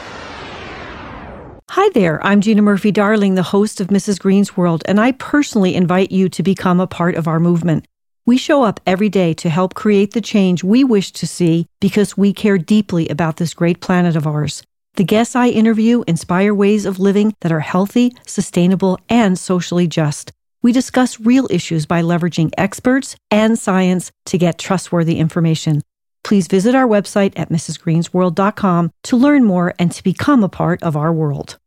Hi 1.68 1.90
there, 1.90 2.24
I'm 2.24 2.40
Gina 2.40 2.62
Murphy 2.62 2.90
Darling, 2.90 3.34
the 3.34 3.42
host 3.42 3.82
of 3.82 3.88
Mrs. 3.88 4.18
Green's 4.18 4.56
World, 4.56 4.82
and 4.86 4.98
I 4.98 5.12
personally 5.12 5.74
invite 5.74 6.10
you 6.10 6.30
to 6.30 6.42
become 6.42 6.80
a 6.80 6.86
part 6.86 7.16
of 7.16 7.28
our 7.28 7.38
movement. 7.38 7.84
We 8.24 8.38
show 8.38 8.62
up 8.62 8.80
every 8.86 9.10
day 9.10 9.34
to 9.34 9.50
help 9.50 9.74
create 9.74 10.14
the 10.14 10.22
change 10.22 10.64
we 10.64 10.84
wish 10.84 11.12
to 11.12 11.26
see 11.26 11.66
because 11.82 12.16
we 12.16 12.32
care 12.32 12.56
deeply 12.56 13.10
about 13.10 13.36
this 13.36 13.52
great 13.52 13.82
planet 13.82 14.16
of 14.16 14.26
ours. 14.26 14.62
The 14.94 15.04
guests 15.04 15.36
I 15.36 15.48
interview 15.48 16.02
inspire 16.06 16.54
ways 16.54 16.86
of 16.86 16.98
living 16.98 17.34
that 17.42 17.52
are 17.52 17.60
healthy, 17.60 18.16
sustainable, 18.26 18.98
and 19.10 19.38
socially 19.38 19.86
just. 19.86 20.32
We 20.62 20.72
discuss 20.72 21.20
real 21.20 21.46
issues 21.50 21.84
by 21.84 22.00
leveraging 22.00 22.52
experts 22.56 23.16
and 23.30 23.58
science 23.58 24.10
to 24.26 24.38
get 24.38 24.58
trustworthy 24.58 25.18
information. 25.18 25.82
Please 26.22 26.46
visit 26.46 26.74
our 26.74 26.86
website 26.86 27.32
at 27.36 27.48
mrsgreensworld.com 27.50 28.92
to 29.04 29.16
learn 29.16 29.44
more 29.44 29.74
and 29.78 29.90
to 29.92 30.02
become 30.02 30.44
a 30.44 30.48
part 30.48 30.82
of 30.82 30.96
our 30.96 31.12
world. 31.12 31.58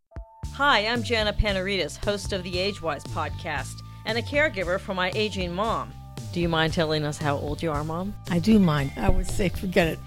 Hi, 0.53 0.85
I'm 0.87 1.03
Jana 1.03 1.33
Panarites, 1.33 2.03
host 2.03 2.33
of 2.33 2.43
the 2.43 2.53
AgeWyz 2.53 3.03
podcast 3.07 3.81
and 4.05 4.17
a 4.17 4.21
caregiver 4.21 4.79
for 4.79 4.93
my 4.93 5.11
aging 5.15 5.53
mom. 5.53 5.91
Do 6.33 6.39
you 6.39 6.49
mind 6.49 6.73
telling 6.73 7.03
us 7.05 7.17
how 7.17 7.37
old 7.37 7.61
you 7.61 7.71
are, 7.71 7.83
Mom? 7.83 8.13
I 8.29 8.39
do 8.39 8.57
mind. 8.59 8.91
I 8.97 9.09
would 9.09 9.27
say 9.27 9.49
forget 9.49 9.87
it. 9.87 9.99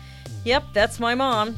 Yep, 0.44 0.64
that's 0.72 0.98
my 0.98 1.14
mom. 1.14 1.56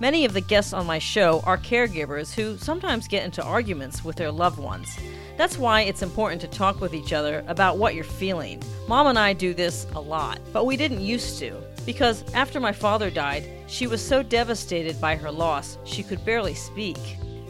Many 0.00 0.24
of 0.24 0.32
the 0.32 0.40
guests 0.40 0.72
on 0.72 0.86
my 0.86 0.98
show 0.98 1.42
are 1.44 1.58
caregivers 1.58 2.32
who 2.32 2.56
sometimes 2.56 3.06
get 3.06 3.22
into 3.22 3.44
arguments 3.44 4.02
with 4.02 4.16
their 4.16 4.32
loved 4.32 4.58
ones. 4.58 4.98
That's 5.36 5.58
why 5.58 5.82
it's 5.82 6.00
important 6.00 6.40
to 6.40 6.48
talk 6.48 6.80
with 6.80 6.94
each 6.94 7.12
other 7.12 7.44
about 7.48 7.76
what 7.76 7.94
you're 7.94 8.02
feeling. 8.02 8.62
Mom 8.88 9.08
and 9.08 9.18
I 9.18 9.34
do 9.34 9.52
this 9.52 9.86
a 9.94 10.00
lot, 10.00 10.40
but 10.54 10.64
we 10.64 10.78
didn't 10.78 11.02
used 11.02 11.38
to. 11.40 11.54
Because 11.84 12.24
after 12.32 12.60
my 12.60 12.72
father 12.72 13.10
died, 13.10 13.46
she 13.66 13.86
was 13.86 14.02
so 14.02 14.22
devastated 14.22 14.98
by 15.02 15.16
her 15.16 15.30
loss, 15.30 15.76
she 15.84 16.02
could 16.02 16.24
barely 16.24 16.54
speak. 16.54 16.98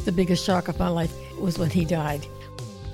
The 0.04 0.10
biggest 0.10 0.44
shock 0.44 0.66
of 0.66 0.78
my 0.78 0.88
life 0.88 1.14
was 1.38 1.56
when 1.56 1.70
he 1.70 1.84
died. 1.84 2.26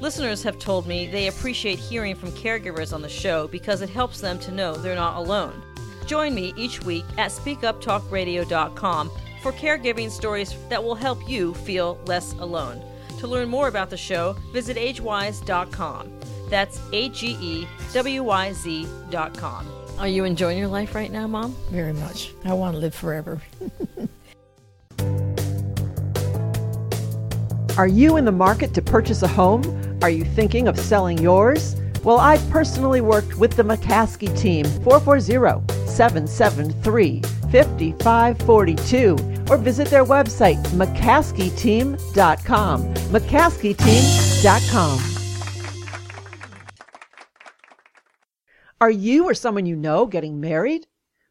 Listeners 0.02 0.42
have 0.42 0.58
told 0.58 0.86
me 0.86 1.06
they 1.06 1.28
appreciate 1.28 1.78
hearing 1.78 2.14
from 2.14 2.30
caregivers 2.32 2.92
on 2.92 3.00
the 3.00 3.08
show 3.08 3.48
because 3.48 3.80
it 3.80 3.88
helps 3.88 4.20
them 4.20 4.38
to 4.40 4.52
know 4.52 4.74
they're 4.74 4.94
not 4.94 5.16
alone. 5.16 5.62
Join 6.04 6.34
me 6.34 6.52
each 6.58 6.82
week 6.82 7.06
at 7.16 7.30
speakuptalkradio.com 7.30 9.10
for 9.42 9.52
caregiving 9.52 10.10
stories 10.10 10.54
that 10.68 10.82
will 10.82 10.94
help 10.94 11.28
you 11.28 11.54
feel 11.54 11.98
less 12.06 12.32
alone. 12.34 12.82
To 13.18 13.26
learn 13.26 13.48
more 13.48 13.68
about 13.68 13.90
the 13.90 13.96
show, 13.96 14.34
visit 14.52 14.76
agewyz.com. 14.76 16.10
That's 16.50 16.80
A 16.92 17.08
G 17.08 17.36
E 17.40 17.66
W 17.92 18.22
Y 18.22 18.52
Z.com. 18.52 19.68
Are 19.98 20.08
you 20.08 20.24
enjoying 20.24 20.58
your 20.58 20.68
life 20.68 20.94
right 20.94 21.10
now, 21.10 21.26
Mom? 21.26 21.56
Very 21.70 21.94
much. 21.94 22.32
I 22.44 22.52
want 22.52 22.74
to 22.74 22.78
live 22.78 22.94
forever. 22.94 23.40
Are 27.78 27.86
you 27.88 28.16
in 28.16 28.24
the 28.24 28.32
market 28.32 28.72
to 28.74 28.82
purchase 28.82 29.22
a 29.22 29.28
home? 29.28 29.98
Are 30.02 30.10
you 30.10 30.24
thinking 30.24 30.68
of 30.68 30.78
selling 30.78 31.18
yours? 31.18 31.76
Well, 32.04 32.18
I've 32.18 32.48
personally 32.50 33.00
worked 33.00 33.36
with 33.36 33.56
the 33.56 33.62
McCaskey 33.62 34.38
team, 34.38 34.64
440 34.82 35.66
773 35.86 37.22
5542, 37.50 39.16
or 39.50 39.56
visit 39.56 39.88
their 39.88 40.04
website, 40.04 40.62
McCaskeyteam.com. 40.68 42.94
McCaskeyteam.com. 42.94 45.16
Are 48.78 48.90
you 48.90 49.24
or 49.24 49.32
someone 49.32 49.64
you 49.64 49.74
know 49.74 50.06
getting 50.06 50.38
married? 50.38 50.86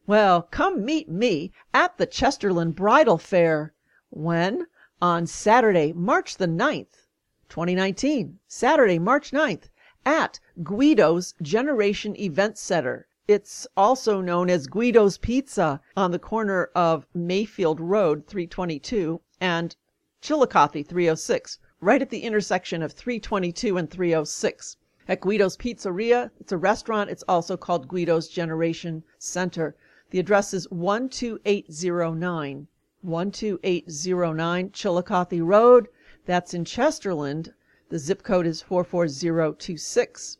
Well, 0.06 0.42
come 0.42 0.84
meet 0.84 1.08
me 1.08 1.52
at 1.72 1.96
the 1.96 2.06
Chesterland 2.06 2.74
Bridal 2.74 3.18
Fair. 3.18 3.72
When? 4.10 4.66
On 5.00 5.26
Saturday, 5.26 5.92
March 5.92 6.38
the 6.38 6.48
9th, 6.48 7.06
2019. 7.48 8.40
Saturday, 8.48 8.98
March 8.98 9.30
9th 9.30 9.68
at 10.04 10.40
Guido's 10.62 11.34
Generation 11.42 12.18
Event 12.18 12.58
Center. 12.58 13.05
It's 13.28 13.66
also 13.76 14.20
known 14.20 14.48
as 14.48 14.68
Guido's 14.68 15.18
Pizza 15.18 15.80
on 15.96 16.12
the 16.12 16.18
corner 16.20 16.70
of 16.76 17.08
Mayfield 17.12 17.80
Road 17.80 18.24
322 18.28 19.20
and 19.40 19.74
Chillicothe 20.20 20.86
306 20.86 21.58
right 21.80 22.00
at 22.00 22.10
the 22.10 22.20
intersection 22.20 22.84
of 22.84 22.92
322 22.92 23.78
and 23.78 23.90
306 23.90 24.76
at 25.08 25.20
Guido's 25.20 25.56
Pizzeria. 25.56 26.30
It's 26.38 26.52
a 26.52 26.56
restaurant. 26.56 27.10
It's 27.10 27.24
also 27.26 27.56
called 27.56 27.88
Guido's 27.88 28.28
Generation 28.28 29.02
Center. 29.18 29.74
The 30.10 30.20
address 30.20 30.54
is 30.54 30.68
12809. 30.70 32.68
12809 33.04 34.70
Chillicothe 34.70 35.40
Road. 35.40 35.88
That's 36.26 36.54
in 36.54 36.64
Chesterland. 36.64 37.52
The 37.88 37.98
zip 37.98 38.22
code 38.22 38.46
is 38.46 38.62
44026. 38.62 40.38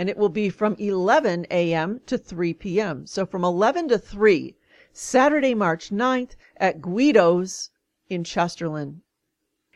And 0.00 0.08
it 0.08 0.16
will 0.16 0.30
be 0.30 0.48
from 0.48 0.76
11 0.78 1.46
a.m. 1.50 2.00
to 2.06 2.16
3 2.16 2.54
p.m. 2.54 3.06
So 3.06 3.26
from 3.26 3.44
11 3.44 3.88
to 3.88 3.98
3, 3.98 4.56
Saturday, 4.94 5.52
March 5.52 5.90
9th 5.90 6.36
at 6.56 6.80
Guido's 6.80 7.68
in 8.08 8.24
Chesterland. 8.24 9.02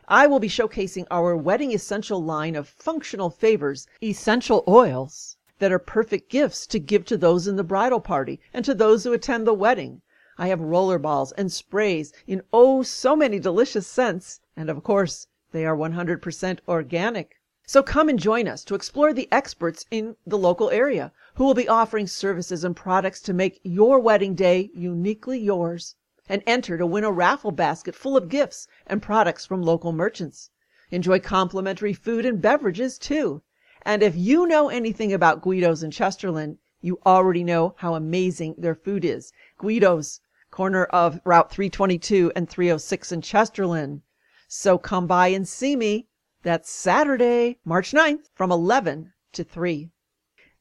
I 0.09 0.27
will 0.27 0.39
be 0.41 0.49
showcasing 0.49 1.07
our 1.11 1.37
wedding 1.37 1.75
essential 1.75 2.25
line 2.25 2.57
of 2.57 2.67
functional 2.67 3.29
favors, 3.29 3.87
essential 4.03 4.65
oils 4.67 5.37
that 5.59 5.71
are 5.71 5.79
perfect 5.79 6.31
gifts 6.31 6.67
to 6.69 6.79
give 6.79 7.05
to 7.05 7.19
those 7.19 7.47
in 7.47 7.57
the 7.57 7.63
bridal 7.63 8.01
party 8.01 8.41
and 8.55 8.65
to 8.65 8.73
those 8.73 9.05
who 9.05 9.13
attend 9.13 9.47
the 9.47 9.53
wedding. 9.53 10.01
I 10.39 10.49
have 10.49 10.63
roller 10.63 10.99
balls 10.99 11.33
and 11.33 11.53
sprays 11.53 12.15
in 12.27 12.41
oh 12.51 12.83
so 12.83 13.15
many 13.15 13.39
delicious 13.39 13.87
scents, 13.87 14.41
and 14.57 14.71
of 14.71 14.83
course, 14.83 15.27
they 15.53 15.67
are 15.67 15.77
100% 15.77 16.61
organic. 16.67 17.34
So 17.67 17.83
come 17.83 18.11
and 18.11 18.19
join 18.19 18.47
us 18.47 18.63
to 18.65 18.75
explore 18.75 19.15
the 19.15 19.27
experts 19.33 19.87
in 19.91 20.17
the 20.27 20.37
local 20.37 20.69
area 20.69 21.13
who 21.37 21.45
will 21.45 21.55
be 21.55 21.67
offering 21.67 22.07
services 22.07 22.63
and 22.63 22.77
products 22.77 23.23
to 23.23 23.33
make 23.33 23.59
your 23.63 23.99
wedding 23.99 24.35
day 24.35 24.71
uniquely 24.75 25.39
yours. 25.39 25.97
And 26.29 26.43
enter 26.47 26.77
to 26.77 26.85
win 26.87 27.05
a 27.05 27.11
raffle 27.11 27.53
basket 27.53 27.95
full 27.95 28.19
of 28.19 28.29
gifts 28.29 28.69
and 28.87 29.01
products 29.01 29.47
from 29.47 29.63
local 29.63 29.93
merchants. 29.93 30.51
Enjoy 30.91 31.19
complimentary 31.19 31.95
food 31.95 32.27
and 32.27 32.43
beverages 32.43 32.99
too. 32.99 33.43
And 33.81 34.03
if 34.03 34.15
you 34.15 34.47
know 34.47 34.69
anything 34.69 35.13
about 35.13 35.43
Guido's 35.43 35.83
in 35.83 35.91
Chesterland, 35.91 36.59
you 36.83 36.99
already 37.07 37.45
know 37.45 37.75
how 37.79 37.95
amazing 37.95 38.57
their 38.59 38.75
food 38.75 39.07
is. 39.07 39.33
Guido's, 39.59 40.21
corner 40.51 40.85
of 40.85 41.19
Route 41.25 41.51
322 41.51 42.31
and 42.37 42.47
306 42.47 43.11
in 43.11 43.23
Chesterland. 43.23 44.03
So 44.49 44.77
come 44.77 45.07
by 45.07 45.29
and 45.29 45.49
see 45.49 45.77
me. 45.77 46.09
That's 46.45 46.71
Saturday, 46.71 47.57
March 47.65 47.93
9th 47.93 48.29
from 48.35 48.53
11 48.53 49.15
to 49.33 49.45
3. 49.45 49.89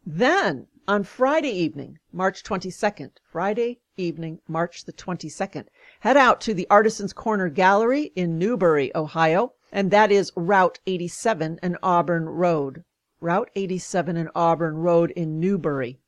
Then 0.06 0.68
on 0.88 1.04
Friday 1.04 1.50
evening, 1.50 2.00
March 2.14 2.42
22nd, 2.42 3.12
Friday 3.30 3.82
evening, 3.98 4.40
March 4.48 4.86
the 4.86 4.94
22nd, 4.94 5.66
head 6.00 6.16
out 6.16 6.40
to 6.40 6.54
the 6.54 6.68
Artisans 6.70 7.12
Corner 7.12 7.50
Gallery 7.50 8.14
in 8.16 8.40
Newbury, 8.40 8.96
Ohio, 8.96 9.56
and 9.74 9.92
that 9.92 10.10
is 10.10 10.32
Route 10.38 10.80
87 10.88 11.60
and 11.62 11.78
Auburn 11.84 12.30
Road. 12.30 12.86
Route 13.20 13.50
87 13.54 14.16
and 14.16 14.30
Auburn 14.34 14.78
Road 14.78 15.12
in 15.12 15.38
Newbury. 15.38 16.00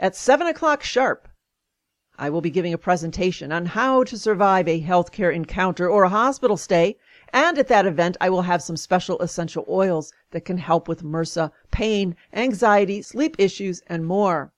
At 0.00 0.16
7 0.16 0.48
o'clock 0.48 0.82
sharp, 0.82 1.28
I 2.18 2.30
will 2.30 2.40
be 2.40 2.50
giving 2.50 2.74
a 2.74 2.78
presentation 2.78 3.52
on 3.52 3.66
how 3.66 4.04
to 4.04 4.18
survive 4.18 4.68
a 4.68 4.82
healthcare 4.82 5.32
encounter 5.32 5.88
or 5.88 6.02
a 6.02 6.08
hospital 6.08 6.56
stay. 6.56 6.98
And 7.32 7.58
at 7.58 7.68
that 7.68 7.86
event, 7.86 8.16
I 8.20 8.28
will 8.28 8.42
have 8.42 8.62
some 8.62 8.76
special 8.76 9.18
essential 9.20 9.64
oils 9.68 10.12
that 10.32 10.44
can 10.44 10.58
help 10.58 10.86
with 10.86 11.02
MRSA, 11.02 11.50
pain, 11.70 12.14
anxiety, 12.34 13.00
sleep 13.00 13.36
issues, 13.38 13.82
and 13.86 14.04
more. 14.04 14.52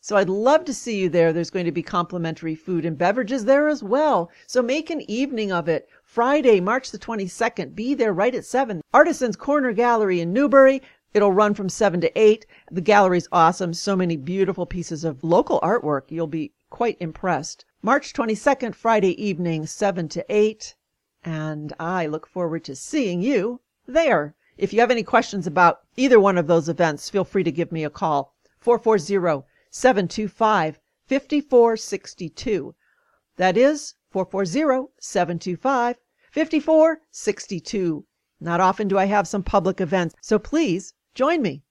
So 0.00 0.16
I'd 0.16 0.28
love 0.28 0.64
to 0.64 0.74
see 0.74 0.98
you 0.98 1.08
there. 1.08 1.32
There's 1.32 1.50
going 1.50 1.64
to 1.64 1.70
be 1.72 1.82
complimentary 1.82 2.54
food 2.54 2.84
and 2.84 2.98
beverages 2.98 3.44
there 3.44 3.68
as 3.68 3.84
well. 3.84 4.30
So 4.46 4.60
make 4.60 4.90
an 4.90 5.08
evening 5.08 5.52
of 5.52 5.68
it. 5.68 5.88
Friday, 6.02 6.60
March 6.60 6.90
the 6.90 6.98
22nd. 6.98 7.74
Be 7.74 7.94
there 7.94 8.12
right 8.12 8.34
at 8.34 8.44
7. 8.44 8.82
Artisans 8.92 9.36
Corner 9.36 9.72
Gallery 9.72 10.20
in 10.20 10.32
Newbury. 10.32 10.82
It'll 11.14 11.32
run 11.32 11.54
from 11.54 11.68
7 11.68 12.00
to 12.00 12.20
8. 12.20 12.46
The 12.70 12.80
gallery's 12.80 13.28
awesome. 13.30 13.74
So 13.74 13.94
many 13.94 14.16
beautiful 14.16 14.66
pieces 14.66 15.04
of 15.04 15.22
local 15.22 15.60
artwork. 15.60 16.10
You'll 16.10 16.26
be 16.26 16.52
quite 16.70 16.96
impressed. 17.00 17.64
March 17.82 18.12
22nd, 18.12 18.74
Friday 18.74 19.20
evening, 19.22 19.66
7 19.66 20.08
to 20.08 20.24
8. 20.28 20.74
And 21.24 21.72
I 21.78 22.06
look 22.06 22.26
forward 22.26 22.64
to 22.64 22.74
seeing 22.74 23.22
you 23.22 23.60
there. 23.86 24.34
If 24.58 24.72
you 24.72 24.80
have 24.80 24.90
any 24.90 25.02
questions 25.02 25.46
about 25.46 25.80
either 25.96 26.18
one 26.18 26.36
of 26.36 26.46
those 26.46 26.68
events, 26.68 27.08
feel 27.08 27.24
free 27.24 27.44
to 27.44 27.52
give 27.52 27.70
me 27.70 27.84
a 27.84 27.90
call. 27.90 28.34
440 28.58 29.46
725 29.70 30.80
5462. 31.06 32.74
That 33.36 33.56
is 33.56 33.94
440 34.10 34.92
725 34.98 35.96
5462. 36.30 38.06
Not 38.40 38.60
often 38.60 38.88
do 38.88 38.98
I 38.98 39.04
have 39.04 39.28
some 39.28 39.42
public 39.42 39.80
events, 39.80 40.14
so 40.20 40.38
please 40.38 40.94
join 41.14 41.40
me. 41.40 41.62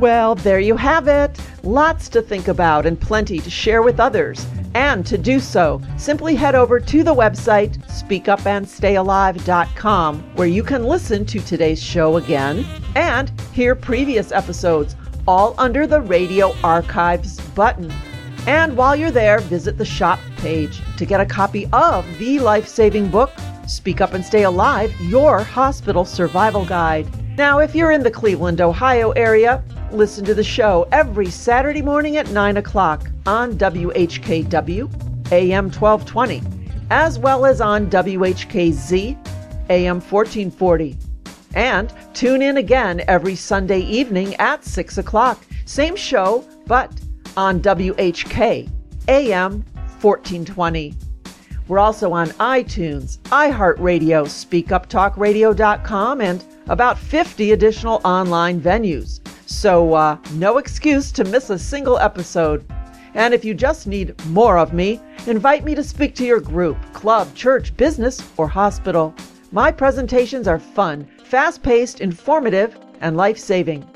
Well, 0.00 0.34
there 0.34 0.58
you 0.60 0.76
have 0.76 1.08
it. 1.08 1.40
Lots 1.62 2.10
to 2.10 2.20
think 2.20 2.48
about 2.48 2.84
and 2.84 3.00
plenty 3.00 3.38
to 3.38 3.48
share 3.48 3.80
with 3.80 3.98
others. 3.98 4.46
And 4.74 5.06
to 5.06 5.16
do 5.16 5.40
so, 5.40 5.80
simply 5.96 6.34
head 6.34 6.54
over 6.54 6.78
to 6.78 7.02
the 7.02 7.14
website 7.14 7.78
speakupandstayalive.com 7.86 10.36
where 10.36 10.46
you 10.46 10.62
can 10.62 10.84
listen 10.84 11.24
to 11.24 11.40
today's 11.40 11.82
show 11.82 12.18
again 12.18 12.66
and 12.94 13.32
hear 13.54 13.74
previous 13.74 14.32
episodes, 14.32 14.96
all 15.26 15.54
under 15.56 15.86
the 15.86 16.02
Radio 16.02 16.54
Archives 16.62 17.40
button. 17.54 17.90
And 18.46 18.76
while 18.76 18.94
you're 18.94 19.10
there, 19.10 19.38
visit 19.38 19.78
the 19.78 19.86
shop 19.86 20.20
page 20.36 20.82
to 20.98 21.06
get 21.06 21.22
a 21.22 21.26
copy 21.26 21.70
of 21.72 22.06
the 22.18 22.38
life 22.38 22.68
saving 22.68 23.08
book, 23.08 23.32
Speak 23.66 24.02
Up 24.02 24.12
and 24.12 24.22
Stay 24.22 24.42
Alive 24.42 24.92
Your 25.00 25.40
Hospital 25.40 26.04
Survival 26.04 26.66
Guide. 26.66 27.08
Now, 27.38 27.60
if 27.60 27.74
you're 27.74 27.92
in 27.92 28.02
the 28.02 28.10
Cleveland, 28.10 28.60
Ohio 28.60 29.12
area, 29.12 29.64
Listen 29.96 30.26
to 30.26 30.34
the 30.34 30.44
show 30.44 30.86
every 30.92 31.30
Saturday 31.30 31.80
morning 31.80 32.18
at 32.18 32.28
9 32.28 32.58
o'clock 32.58 33.08
on 33.24 33.54
WHKW, 33.54 35.32
AM 35.32 35.70
1220, 35.70 36.42
as 36.90 37.18
well 37.18 37.46
as 37.46 37.62
on 37.62 37.88
WHKZ, 37.88 39.16
AM 39.70 40.02
1440. 40.02 40.98
And 41.54 41.94
tune 42.12 42.42
in 42.42 42.58
again 42.58 43.04
every 43.08 43.34
Sunday 43.34 43.80
evening 43.80 44.34
at 44.34 44.66
6 44.66 44.98
o'clock. 44.98 45.42
Same 45.64 45.96
show, 45.96 46.44
but 46.66 46.92
on 47.34 47.60
WHK, 47.60 48.68
AM 49.08 49.64
1420. 50.02 50.94
We're 51.68 51.78
also 51.78 52.12
on 52.12 52.28
iTunes, 52.32 53.16
iHeartRadio, 53.30 54.26
SpeakUpTalkRadio.com, 54.26 56.20
and 56.20 56.44
about 56.68 56.98
50 56.98 57.52
additional 57.52 58.02
online 58.04 58.60
venues. 58.60 59.20
So, 59.46 59.94
uh, 59.94 60.18
no 60.32 60.58
excuse 60.58 61.10
to 61.12 61.24
miss 61.24 61.50
a 61.50 61.58
single 61.58 61.98
episode. 61.98 62.64
And 63.14 63.32
if 63.32 63.44
you 63.44 63.54
just 63.54 63.86
need 63.86 64.14
more 64.26 64.58
of 64.58 64.74
me, 64.74 65.00
invite 65.26 65.64
me 65.64 65.74
to 65.74 65.82
speak 65.82 66.14
to 66.16 66.26
your 66.26 66.40
group, 66.40 66.76
club, 66.92 67.34
church, 67.34 67.74
business, 67.76 68.22
or 68.36 68.48
hospital. 68.48 69.14
My 69.52 69.72
presentations 69.72 70.46
are 70.46 70.58
fun, 70.58 71.08
fast 71.24 71.62
paced, 71.62 72.00
informative, 72.00 72.78
and 73.00 73.16
life 73.16 73.38
saving. 73.38 73.88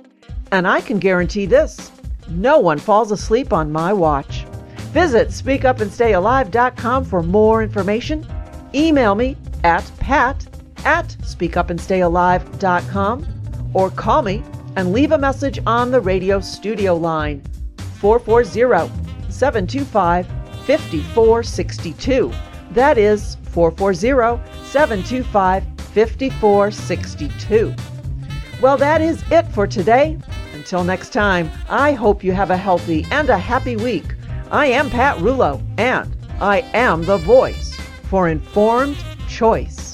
And 0.53 0.67
I 0.67 0.81
can 0.81 0.99
guarantee 0.99 1.45
this 1.47 1.93
no 2.29 2.59
one 2.59 2.79
falls 2.79 3.13
asleep 3.13 3.53
on 3.53 3.73
my 3.73 3.93
watch. 3.93 4.45
Visit 4.93 5.29
speakupandstayalive.com 5.29 7.05
for 7.05 7.23
more 7.23 7.63
information. 7.63 8.27
Email 8.75 9.15
me 9.15 9.37
at 9.65 9.91
pat 9.99 10.47
at 10.85 11.09
speakupandstayalive.com 11.23 13.27
or 13.75 13.91
call 13.91 14.23
me 14.23 14.43
and 14.77 14.93
leave 14.93 15.13
a 15.13 15.19
message 15.19 15.59
on 15.67 15.91
the 15.91 16.01
radio 16.01 16.41
studio 16.41 16.95
line 16.95 17.43
440 18.01 18.93
725 19.31 20.27
5462. 20.67 22.33
That 22.73 22.99
is 22.99 23.37
440 23.51 24.41
725 24.65 25.65
5462. 25.93 27.75
Well, 28.61 28.77
that 28.77 29.01
is 29.01 29.23
it 29.31 29.47
for 29.49 29.67
today. 29.67 30.19
Until 30.55 30.85
next 30.85 31.13
time, 31.13 31.51
I 31.69 31.93
hope 31.93 32.23
you 32.23 32.33
have 32.33 32.51
a 32.51 32.57
healthy 32.57 33.07
and 33.11 33.31
a 33.31 33.39
happy 33.39 33.77
week. 33.77 34.15
I 34.51 34.67
am 34.67 34.91
Pat 34.91 35.17
Rulo, 35.19 35.63
and 35.79 36.15
I 36.41 36.61
am 36.75 37.05
the 37.05 37.17
voice 37.17 37.75
for 38.05 38.29
informed 38.29 38.97
choice. 39.29 39.90